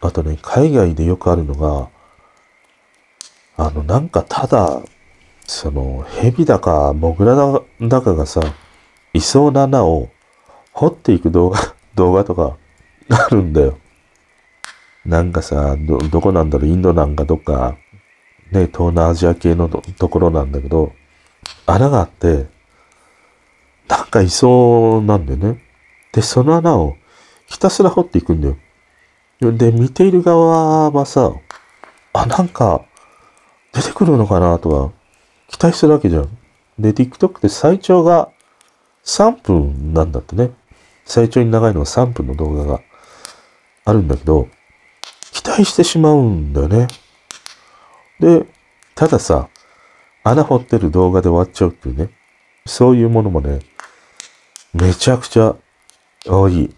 [0.00, 1.88] あとね、海外でよくあるのが、
[3.56, 4.80] あの、なんかただ、
[5.46, 7.34] その、蛇だか、モグラ
[7.88, 8.40] だかがさ、
[9.12, 10.08] いそうな穴を
[10.72, 12.56] 掘っていく動画、動画とか
[13.10, 13.78] あるんだよ。
[15.08, 17.78] なんかさ、ど、どこなんだろう、インドなんかどっか、
[18.52, 20.92] ね、東南アジア系のところなんだけど、
[21.64, 22.46] 穴があって、
[23.88, 25.62] なんかいそうなんだよね。
[26.12, 26.94] で、その穴を
[27.46, 28.56] ひたすら掘っていくんだよ。
[29.40, 31.32] で、見ている側はさ、
[32.12, 32.84] あ、なんか
[33.72, 34.94] 出てくるのかなとか
[35.48, 36.38] 期待するわけじゃん。
[36.78, 38.28] で、TikTok って最長が
[39.04, 40.50] 3分なんだってね。
[41.06, 42.82] 最長に長いのは3分の動画が
[43.86, 44.48] あるんだけど、
[45.48, 46.88] 待してしまうんだよね。
[48.20, 48.46] で、
[48.94, 49.48] たださ、
[50.24, 52.10] 穴掘ってる動画で終わっちゃうっていうね。
[52.66, 53.60] そういうものもね、
[54.74, 55.56] めちゃくちゃ
[56.26, 56.74] 多い。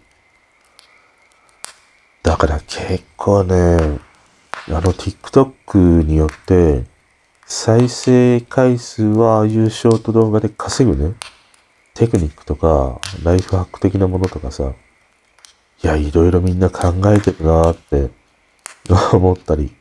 [2.23, 3.99] だから結構ね、
[4.67, 6.83] あの TikTok によって
[7.45, 11.15] 再生回数はああいうショート動画で稼ぐね。
[11.93, 14.71] テクニックとかライフハック的なものとかさ、
[15.83, 18.20] いや、いろいろみんな考えてるなーって
[19.13, 19.73] 思ったり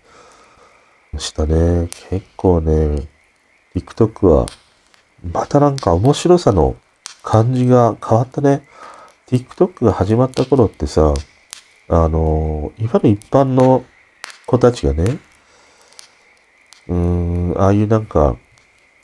[1.18, 1.88] したね。
[2.10, 3.08] 結構ね、
[3.74, 4.46] TikTok は
[5.32, 6.76] またなんか面白さの
[7.22, 8.66] 感じが変わったね。
[9.28, 11.14] TikTok が始まった頃ってさ、
[11.88, 13.84] あの、いわゆる一般の
[14.46, 15.18] 子たちがね、
[16.88, 18.36] うーん、ああいうなんか、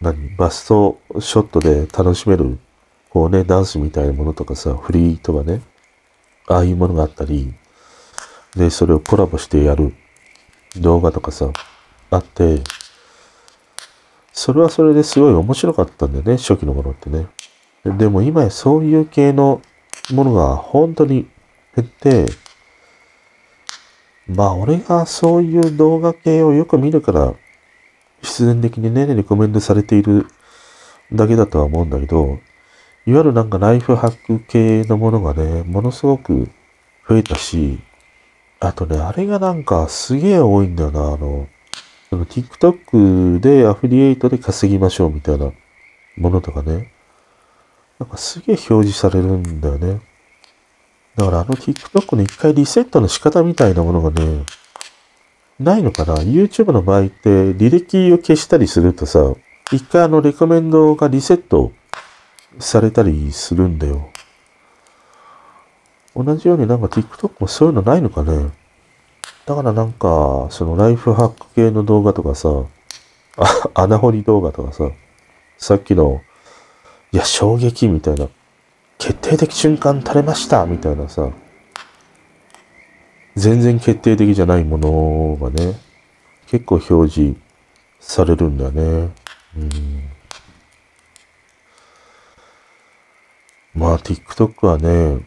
[0.01, 2.59] 何、バストショットで楽しめる、
[3.11, 5.63] こうね、ダンスみたいなものとかさ、フリーとかね、
[6.49, 7.55] ああいうものがあったり、
[8.57, 9.95] で、それをコラボしてやる
[10.77, 11.51] 動画とかさ、
[12.11, 12.63] あって、
[14.33, 17.27] それはそれですごい面白かったんだよね、初期のものってね。
[17.85, 19.63] でも今やそういう系の
[20.13, 21.29] ものが本当に
[21.75, 22.27] 減って、
[24.27, 27.35] まあ俺がそういう動画系をよく見るから、
[28.23, 30.27] 必然的にね、レコメンドされている
[31.13, 32.39] だけだとは思うんだけど、
[33.07, 36.49] いわゆるなんかライフハック系のものがね、ものすごく
[37.09, 37.79] 増えたし、
[38.61, 41.49] あとね、あれがなんかすげえ多いんだよな、あの、
[42.09, 45.53] その TikTok でアフィリエイトで稼ぎましょうみたいな
[46.17, 46.93] ものとかね。
[47.99, 50.01] なんかすげえ表示されるんだよね。
[51.17, 54.45] だからあの TikTok の一回リセットの仕方みたいなものがね、
[55.59, 59.35] ないのかな ?YouTube の場合って履歴を消したりするとさ、
[59.73, 61.73] 一回あのレコメンドがリセット
[62.59, 64.11] されたりするんだよ。
[66.17, 68.51] 同じようになんか TikTok もそういうのないのかね
[69.45, 72.49] だからなんか、そのライフハック系の動画とかさ、
[73.75, 74.91] 穴掘り動画とかさ、
[75.57, 76.21] さっきの、
[77.13, 78.29] いや、衝撃みたいな、
[78.99, 81.29] 決定的瞬間垂れましたみたいなさ、
[83.37, 85.79] 全然決定的じゃないものがね、
[86.49, 87.39] 結構表示
[88.01, 88.83] されるんだよね。
[89.57, 90.11] うん。
[93.75, 95.25] まあ、TikTok はね、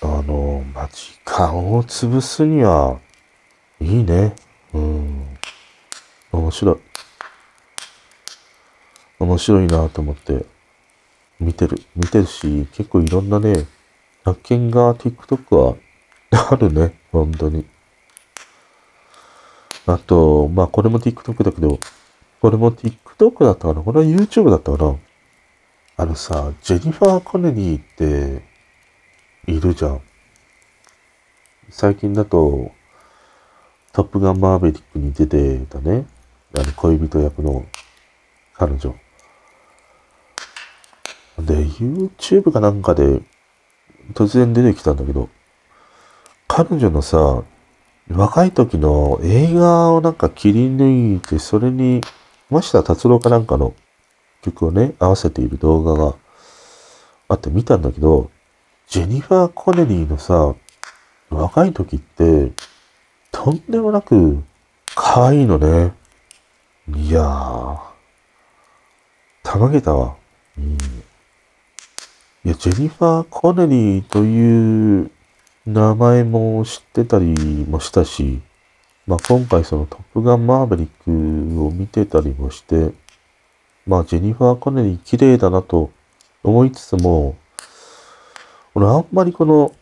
[0.00, 3.00] あの、まあ、時間を潰すには、
[3.80, 4.34] いいね。
[4.72, 5.38] うん。
[6.30, 6.76] 面白い。
[9.18, 10.46] 面白いなと思って
[11.40, 11.82] 見てる。
[11.96, 13.66] 見てるし、結構いろんなね、
[14.24, 15.76] 発見が TikTok は
[16.50, 16.94] あるね。
[17.10, 17.66] 本当に。
[19.86, 21.80] あと、まあこれも TikTok だけど、
[22.40, 24.96] これも TikTok だったかなこれは YouTube だったかな
[25.96, 28.47] あのさ、ジェニファー・コネニーって
[29.48, 30.02] いるじゃん。
[31.70, 32.70] 最近だと、
[33.94, 36.06] トップガンマーベリックに出てたね、
[36.54, 37.64] あの恋人役の
[38.52, 38.94] 彼女。
[41.38, 43.22] で、YouTube かなんかで
[44.12, 45.30] 突然出てきたんだけど、
[46.46, 47.42] 彼女のさ、
[48.10, 52.02] 若い時の映画をなんか切り抜いて、それに、
[52.60, 53.74] し田達郎かなんかの
[54.42, 56.16] 曲をね、合わせている動画が
[57.28, 58.30] あって見たんだけど、
[58.88, 60.54] ジェニファー・コネリーのさ、
[61.28, 62.52] 若い時って、
[63.30, 64.42] とんでもなく
[64.94, 65.92] 可愛いのね。
[66.94, 67.78] いやー、
[69.42, 70.16] たまげたわ。
[70.56, 70.72] うん。
[70.72, 70.78] い
[72.44, 75.10] や、ジェニファー・コネリーという
[75.66, 77.34] 名前も知ってたり
[77.68, 78.40] もしたし、
[79.06, 82.92] まあ今回そのトップガンマーヴェリックを見てたりもして、
[83.86, 85.90] まあジェニファー・コネリー綺麗だなと
[86.42, 87.36] 思いつつも、
[88.78, 89.74] 俺あんまりこの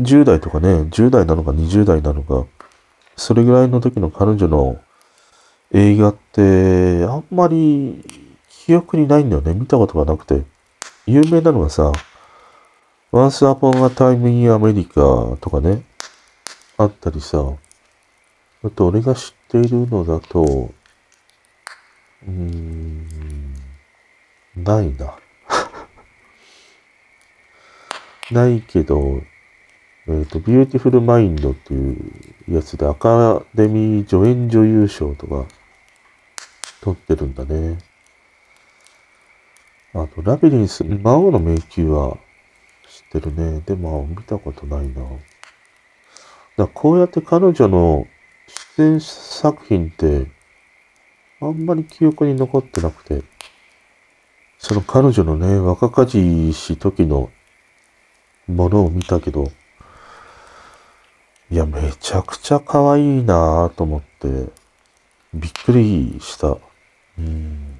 [0.00, 2.44] 10代とかね、10代なのか20代なのか、
[3.14, 4.80] それぐらいの時の彼女の
[5.72, 8.04] 映画って、あんまり
[8.48, 9.54] 記憶にないんだよね。
[9.54, 10.42] 見たことがなくて。
[11.06, 11.92] 有名なのはさ、
[13.12, 15.84] Once Upon a Time in America とかね、
[16.78, 17.38] あったりさ、
[18.64, 23.06] あと俺が知っているのだと、うーん、
[24.56, 25.14] ないな。
[28.36, 29.22] ないけど、
[30.06, 31.96] えっ、ー、と、ビューティフルマインドっていう
[32.48, 35.46] やつでアカデミー助演女優賞とか
[36.82, 37.78] 取ってるんだね。
[39.94, 42.18] あと、ラビリンス、魔王の迷宮は
[42.86, 43.62] 知ってるね。
[43.64, 45.02] でも、見たことないな。
[46.58, 48.06] だこうやって彼女の
[48.76, 50.26] 出演作品って、
[51.40, 53.24] あんまり記憶に残ってなくて、
[54.58, 57.30] その彼女のね、若かじし時の
[58.46, 59.50] ものを見たけど、
[61.50, 64.50] いや、めちゃくちゃ可愛いなぁと思って、
[65.32, 66.56] びっくりした。
[67.18, 67.76] うん。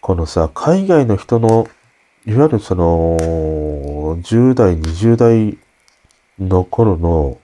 [0.00, 1.68] このさ、海外の人の、
[2.26, 3.16] いわゆるその、
[4.22, 5.58] 10代、20代
[6.38, 7.38] の頃の、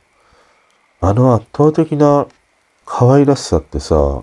[1.00, 2.26] あの圧倒的な
[2.84, 4.22] 可愛らしさってさ、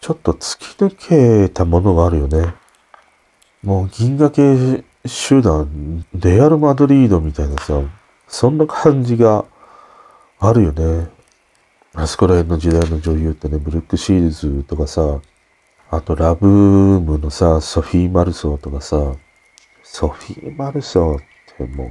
[0.00, 2.54] ちょっと突き抜けたものがあるよね。
[3.62, 7.80] もう銀河系集団、レアル・マドリードみたいなさ、
[8.28, 9.46] そんな感じが
[10.38, 11.08] あるよね。
[11.94, 15.20] あそこら辺の時代の女優ってね、ブルック・シールズとかさ、
[15.90, 19.14] あとラブームのさ、ソフィー・マルソーとかさ、
[19.82, 21.20] ソフィー・マルソーっ
[21.56, 21.88] てもう、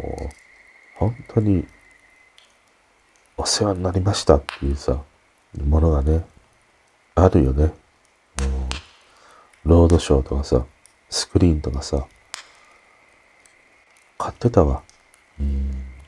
[0.96, 1.66] 本当に
[3.38, 5.02] お世話になりましたっていうさ、
[5.58, 6.26] ものがね、
[7.16, 7.72] あるよね。
[9.66, 10.64] ロードショーとかさ、
[11.10, 12.06] スクリーンとかさ、
[14.20, 14.84] 買ってたわ。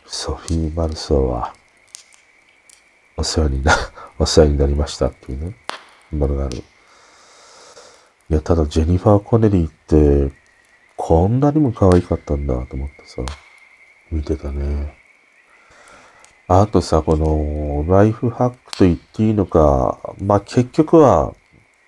[0.05, 1.53] ソフィー・マルソーは、
[3.15, 3.73] お世話にな、
[4.19, 5.55] お世話になりましたっていうね、
[6.11, 6.57] ものがある。
[6.57, 6.63] い
[8.27, 9.71] や、ただジェニファー・コネリーっ
[10.29, 10.35] て、
[10.97, 13.21] こんなにも可愛かったんだと思ってさ、
[14.11, 14.93] 見てたね。
[16.49, 21.33] あとさ、この、ライフハックと言っていいのか、まあ、結局は、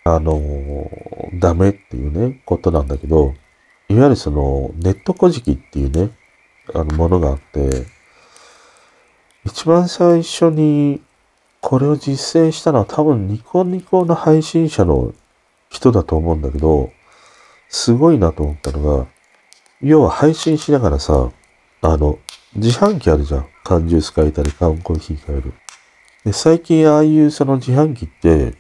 [0.05, 0.89] あの、
[1.34, 3.36] ダメっていうね、ことなんだけど、
[3.94, 6.10] いわゆるその、ネット古事記っていうね、
[6.74, 7.86] あの、ものがあって、
[9.46, 11.02] 一番最初に
[11.62, 15.14] これを実践したのは多分ニコニコの配信者の
[15.70, 16.91] 人だと思うんだけど、
[17.70, 19.08] すごいなと思ったのが、
[19.82, 21.30] 要は配信しながらさ、
[21.82, 22.18] あの、
[22.56, 23.48] 自販機あるじゃん。
[23.64, 25.54] 缶ジュース買えたり、缶コーヒー買える。
[26.26, 28.56] で、最近ああいうその自販機って、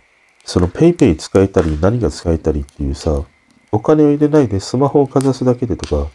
[0.45, 3.23] その PayPay 使えたり、何が使えたりっていうさ、
[3.73, 6.07] お金を入れないでスマホをかざすだけでとか、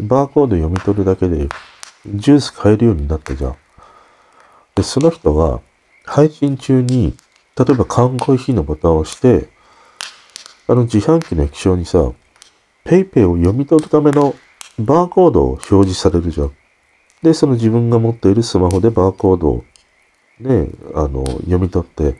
[0.00, 1.48] バーコード読み取るだけで、
[2.06, 3.56] ジュース買えるようになったじゃん。
[4.74, 5.60] で、その人が、
[6.04, 7.14] 配信中に、
[7.56, 9.48] 例えば缶コーヒーのボタンを押して、
[10.66, 12.10] あの自販機の液晶にさ、
[12.84, 14.34] PayPay を読み取るための
[14.80, 16.52] バーコードを表示されるじゃん。
[17.22, 19.64] で、その自分が持っているスマホでバーコードを
[20.40, 22.16] ね、あの、読み取って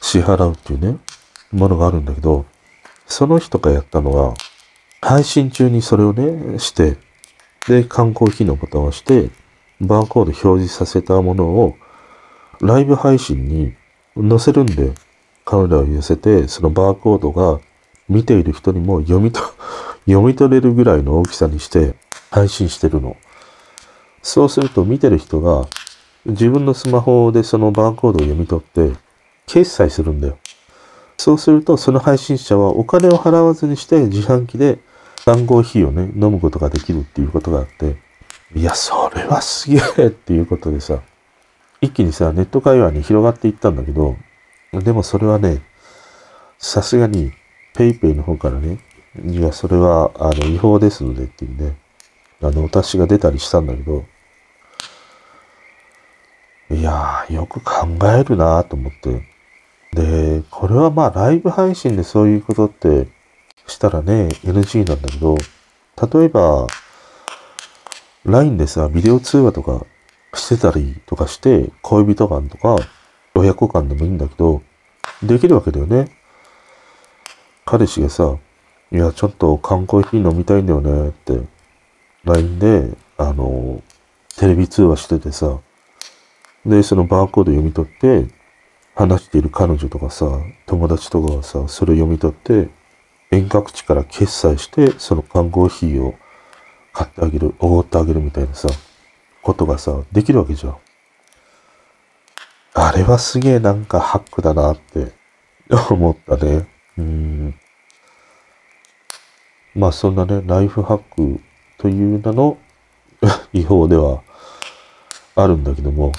[0.00, 0.96] 支払うっていうね、
[1.50, 2.46] ものがあるんだけど、
[3.08, 4.34] その人がやったのは、
[5.00, 6.96] 配信中にそれをね、して、
[7.66, 9.30] で、缶コーヒーのボタンを押して、
[9.80, 11.76] バーコード表示させたものを、
[12.60, 13.74] ライブ配信に
[14.16, 14.92] 載せるんで、
[15.44, 17.60] カメラを寄せて、そのバーコードが
[18.08, 19.40] 見ている人にも読みと、
[20.06, 21.94] 読み取れるぐらいの大きさにして
[22.30, 23.16] 配信してるの。
[24.22, 25.66] そうすると見てる人が
[26.26, 28.98] 自分のスマホでそのバーコードを読み取って
[29.46, 30.38] 決済するんだよ。
[31.18, 34.78] そうするとその配信者はお金を払わずにして自販機で
[35.26, 37.96] 談合費をね、飲むことができるっていうことがあって、
[38.54, 41.02] いや、それはすげえっていうことでさ、
[41.80, 44.16] 一気にさ、ネット会話に広がっていったんだけど、
[44.72, 45.60] でもそれはね、
[46.58, 47.32] さすがに
[47.74, 48.78] PayPay の方からね、
[49.26, 51.76] いや、それは、あの、違法ですのでっていうね、
[52.40, 54.04] あの、お達しが出たりしたんだけど、
[56.70, 59.37] いやー、よく考えるなと思って。
[59.92, 63.08] で、これはまあ、ライブ配信でそういうことって
[63.66, 65.36] したらね、NG なんだけど、
[66.12, 66.66] 例えば、
[68.24, 69.86] LINE でさ、ビデオ通話とか
[70.34, 72.76] してたりとかして、恋人間とか、
[73.34, 74.62] 親子間でもいいんだけど、
[75.22, 76.10] できるわけだよね。
[77.64, 78.36] 彼氏がさ、
[78.90, 81.40] いや、ちょっと缶コーヒー飲みたいんだよねって
[82.24, 83.82] LINE で、あの、
[84.36, 85.58] テレビ通話しててさ、
[86.64, 88.26] で、そのバーコード読み取って、
[88.98, 90.26] 話している彼女とかさ、
[90.66, 92.68] 友達とかがさ、それを読み取って、
[93.30, 96.16] 遠隔地から決済して、その缶コーヒーを
[96.92, 98.68] 買ってあげる、おごってあげるみたいなさ、
[99.40, 100.76] ことがさ、できるわけじゃん。
[102.74, 105.12] あれはすげえなんかハックだなって
[105.90, 106.66] 思ったね。
[106.98, 107.54] うん。
[109.76, 111.40] まあそんなね、ライフハック
[111.76, 112.58] という名の
[113.54, 114.22] 違法では
[115.36, 116.10] あるんだけども、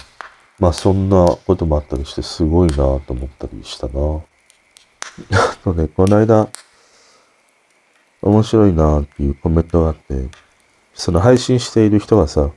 [0.60, 4.22] まあそんなこともあったりしてすごいなと思ったりしたな。
[5.32, 6.49] あとね、この間、
[8.22, 10.30] 面白いなっていうコメントがあって、
[10.93, 12.49] その配信している人がさ、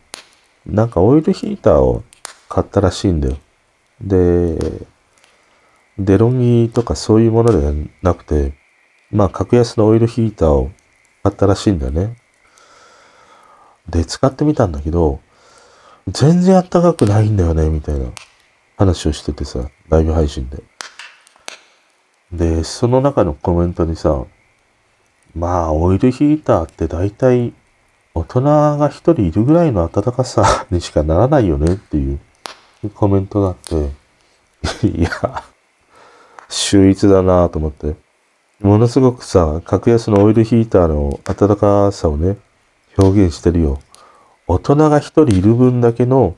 [0.67, 2.03] なんかオイルヒーターを
[2.49, 3.37] 買ったらしいんだよ。
[4.01, 4.59] で、
[5.99, 7.73] デロンギとかそういうものでは
[8.03, 8.55] なくて、
[9.11, 10.71] まあ格安のオイルヒーターを
[11.23, 12.17] あったらしいんだよね。
[13.89, 15.21] で、使ってみたんだけど、
[16.09, 18.07] 全然あったかくないんだよね、みたいな
[18.77, 20.63] 話をしててさ、ライブ配信で。
[22.33, 24.25] で、その中のコメントにさ、
[25.35, 27.53] まあ、オイルヒーターって大体
[28.15, 32.21] 大人が一人いるぐらいの暖かさ にしかならないよねっていう
[32.95, 35.45] コメントがあって、いや、
[36.49, 37.95] 秀逸だなと思って。
[38.61, 42.37] ものすごくさ、格安のオイルヒーターの暖かさをね、
[42.97, 43.81] 表現してるよ。
[44.53, 46.37] 大人が一人いる分だけの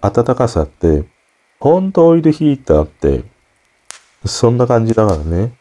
[0.00, 1.04] 暖かさって、
[1.58, 3.24] ほんとオイルヒーターって、
[4.24, 5.52] そんな感じだからね。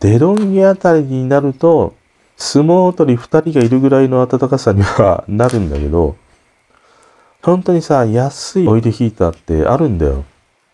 [0.00, 1.94] デロンギあたりになると、
[2.36, 6.16] 相撲取り二人がいるぐらいの暖かさにはなるんだけど、
[7.42, 10.24] 本当にさ、安いオイルヒーターってあるんだよ。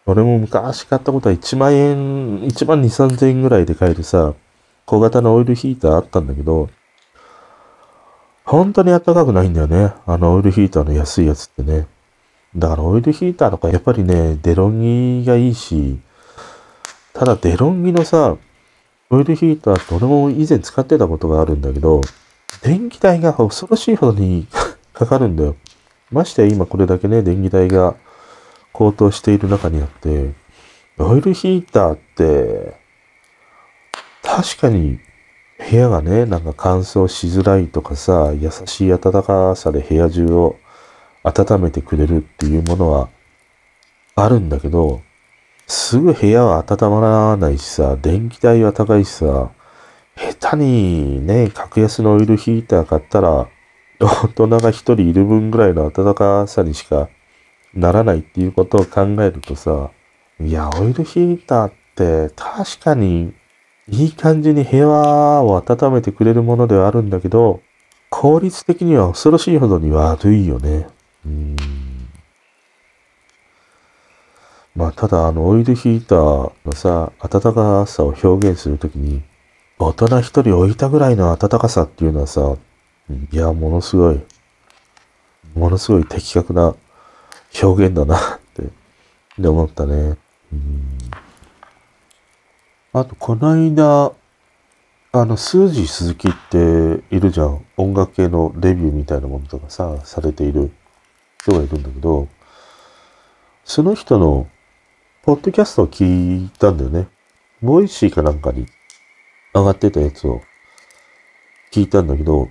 [0.07, 4.33] 俺も昔買ったことは1万円、1万2、3000円ぐらいで買えるさ、
[4.87, 6.71] 小型のオイルヒーターあったんだけど、
[8.51, 9.93] 本当に暖かくないんだよね。
[10.07, 11.87] あのオイルヒーターの安いやつってね。
[12.57, 16.01] だからオイルヒーターとかやっぱりね、デロンギがいいし、
[17.13, 18.37] ただデロンギのさ、
[19.09, 22.01] オイルヒーターって俺も以前使ってたことがあるんだけど、
[22.61, 24.49] 電気代が恐ろしいほどに
[24.95, 25.55] かかるんだよ。
[26.11, 27.95] まして今これだけね、電気代が
[28.73, 30.33] 高騰している中にあって、
[30.99, 32.75] オイルヒーターって、
[34.25, 34.99] 確かに
[35.69, 40.57] 部屋がね、なんか乾燥しづらいとかさ、優しい暖かさで部屋中を
[41.23, 43.09] 温めてくれるっていうものは
[44.15, 45.03] あるんだけど、
[45.67, 49.51] すぐ部屋は温まらないしさ、電気代は高いしさ、
[50.17, 53.49] 下手にね、格安のオイルヒーター買ったら、
[54.01, 57.11] 大人が一人いる分ぐらいの暖かさにしか
[57.75, 59.91] ならないっていうことを考えるとさ、
[60.41, 63.35] いや、オイルヒーターって確かに
[63.89, 67.61] いい感じに部屋を温めてくれるものではあるんだけど、
[68.11, 70.89] 効率的には恐ろしいほどに悪いよね。
[71.25, 71.57] うん
[74.77, 79.23] まあ、ただ、あの、オイルヒーターのさ、暖かさを表現するときに、
[79.79, 82.57] 大人一人置いたぐらいの暖かさっていうのはさ、
[83.33, 84.21] いや、ものすごい、
[85.55, 86.75] ものすごい的確な
[87.61, 90.17] 表現だなって思ったね。
[90.53, 90.99] うん
[92.93, 94.13] あと、この間、
[95.13, 97.65] あの、スージー鈴木っているじゃん。
[97.77, 100.73] 音楽系のレビューみたいなものとかさ、されている
[101.41, 102.27] 人がいるんだけど、
[103.65, 104.49] その人の
[105.23, 107.07] ポッドキャストを聞いたんだよね。
[107.63, 108.67] ボイシーかなんかに
[109.55, 110.41] 上がってたやつを
[111.71, 112.49] 聞いたんだけど、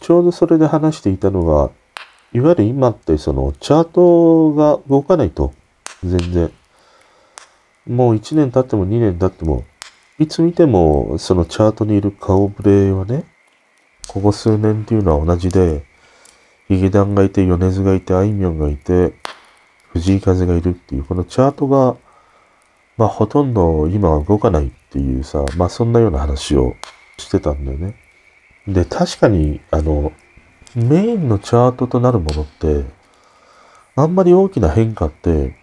[0.00, 1.70] ちょうどそれで話していたのが、
[2.32, 5.54] いわゆる今ってそのチャートが動かないと、
[6.02, 6.52] 全然。
[7.88, 9.64] もう1年経っても2年経っても、
[10.18, 13.24] いつ見てもそのチャートにいる顔ぶれはね、
[14.08, 15.84] ここ数年っていうのは同じで、
[16.68, 19.14] ヒゲダンがいて、米津がいて、あいみょんがいて、
[19.88, 21.96] 藤井風がいるっていう、このチャートが、
[22.98, 26.74] まあほとんど今は動かないっていうさ、まあそんなような話を
[27.16, 27.94] してたんだよね。
[28.66, 30.12] で、確かに、あの、
[30.74, 32.84] メインのチャートとなるものって、
[33.96, 35.56] あんまり大きな変化って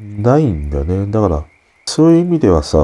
[0.00, 1.06] ないんだよね。
[1.10, 1.44] だから、
[1.86, 2.78] そういう意味ではさ、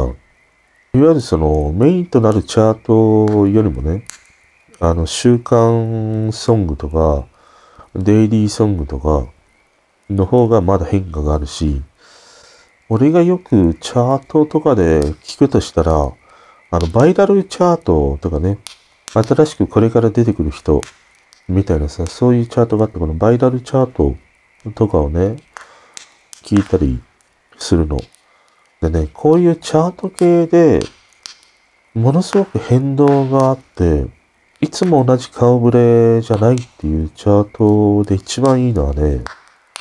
[0.94, 4.04] いわゆるそのメインとなるチャートよりもね、
[4.80, 7.26] あの、週間ソングとか、
[7.94, 9.26] デイリーソングとか
[10.08, 11.82] の方がまだ変化があるし、
[12.88, 18.58] 俺がよくチャートとかで聞くとしたら、あの、バイラルチャートとかね、
[19.12, 20.80] 新しくこれから出てくる人
[21.48, 24.16] みたいなさ、そういうチャートがあって、このバイラルチャート
[24.74, 25.36] とかをね、
[26.42, 27.02] 聞いたり
[27.58, 27.98] するの。
[28.82, 30.80] でね、こういうチャート系で、
[31.94, 34.06] ものすごく変動があって、
[34.60, 39.22] いつも同じ顔ぶれじゃないっていうチャートで一番いいのはね、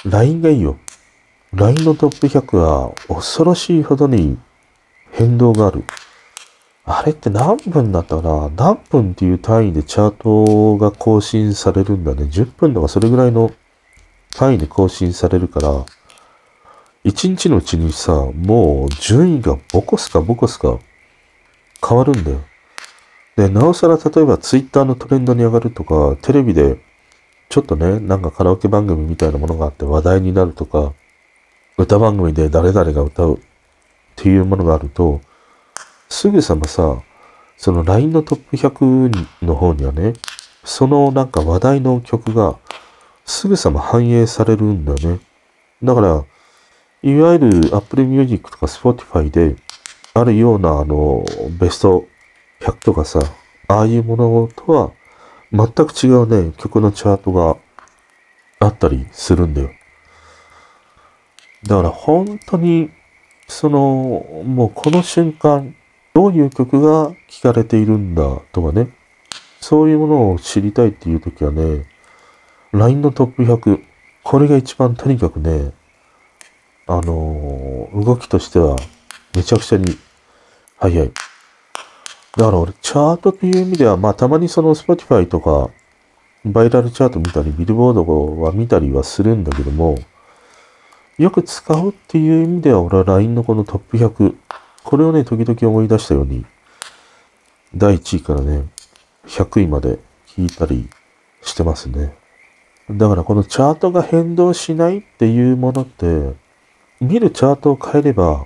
[0.05, 0.77] LINE がいいよ。
[1.53, 4.37] LINE のトップ100は恐ろしいほどに
[5.11, 5.83] 変動がある。
[6.85, 8.49] あれって何分だったかな？
[8.55, 12.23] 何分っていう単位でチャートが更新されるんだね。
[12.23, 13.51] 10分とかそれぐらいの
[14.35, 15.85] 単位で更新されるから、
[17.03, 20.79] 1日のうちにさ、もう順位がボコスかボコスか
[21.87, 22.41] 変わるんだよ。
[23.35, 26.77] で、なおさら例えばツイッターのトレンドに上がるとか、テレビで
[27.49, 30.93] ちょっとね、なんかカラオケ番組みたいなものがあって話題になるとか、
[31.77, 33.39] 歌番組で誰々が歌うっ
[34.15, 35.21] ていうものがあると、
[36.07, 37.01] すぐさまさ、
[37.57, 40.13] その LINE のトップ100の方にはね、
[40.63, 42.57] そのなんか話題の曲が
[43.25, 45.19] すぐさま反映されるんだよね。
[45.83, 46.23] だから、
[47.03, 49.55] いわゆる Apple Music とか Spotify で
[50.13, 51.25] あるようなあの、
[51.59, 52.05] ベスト
[52.59, 53.19] 100とかさ、
[53.67, 54.91] ああいうものとは
[55.51, 57.57] 全く違うね、曲のチャートが
[58.59, 59.71] あったりするんだよ。
[61.63, 62.91] だから本当に、
[63.47, 65.75] その、もうこの瞬間、
[66.13, 68.93] どういう曲が聴かれているんだとかね、
[69.59, 71.85] そういうものを知りたいっていう時はね、
[72.73, 73.83] LINE のトップ100、
[74.23, 75.71] これが一番とにかくね、
[76.93, 78.75] あのー、動きとしては
[79.33, 79.97] めちゃくちゃに
[80.77, 81.11] 早い。
[82.37, 85.69] だから俺、チャートという意味では、まあたまにその Spotify とか、
[86.43, 89.97] バイラルチャート見たり、ビルボードは見たりはするんだけども、
[91.17, 94.35] よく使うっていう意味では、俺は LINE のこのトップ100、
[94.83, 96.45] これをね、時々思い出したように、
[97.75, 98.65] 第1位からね、
[99.27, 100.89] 100位まで聞いたり
[101.41, 102.15] してますね。
[102.89, 106.33] だからこのチャートが変動しないっていうものって、
[107.01, 108.45] 見るチャートを変えれば、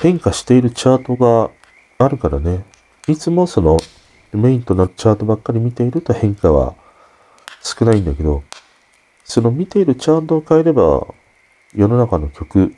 [0.00, 1.50] 変化しているチャートが
[1.98, 2.62] あるからね。
[3.08, 3.78] いつもその
[4.32, 6.74] メインとなるチャートばっかり見ていると変化は
[7.62, 8.42] 少ないんだけど、
[9.24, 11.06] その見ているチャートを変えれば、
[11.74, 12.68] 世の中の曲っ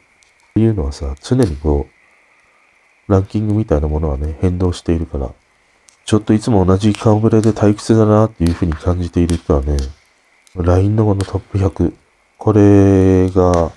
[0.55, 1.89] ていうのはさ、常にこ
[3.09, 5.33] う、ランキングみたいなものはね、変動しているから、
[6.05, 9.77] ちょっといつも同じ顔ぶれで退屈だなっていうふうに感じている人はね、
[10.55, 11.93] LINE のこのトップ100、
[12.39, 13.73] これが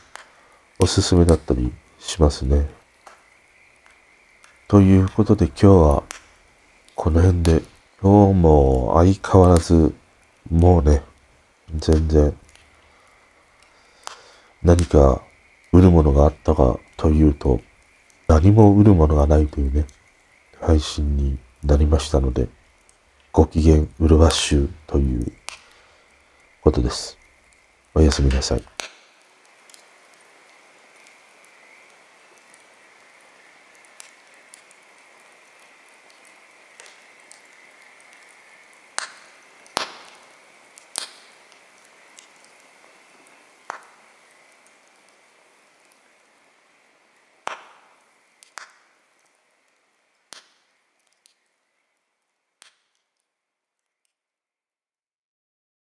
[0.81, 2.69] おすすめだったりしますね。
[4.67, 6.03] ということで今日は
[6.95, 7.61] この辺で、
[8.01, 9.95] 今日も相変わらず、
[10.51, 11.01] もうね、
[11.73, 12.37] 全然、
[14.61, 15.21] 何か
[15.71, 17.61] 売るものがあったかというと、
[18.27, 19.85] 何も売るものがないというね、
[20.59, 22.49] 配信になりましたので、
[23.31, 25.31] ご機嫌うるわしゅうという
[26.61, 27.17] ことです。
[27.93, 28.63] おやすみなさい。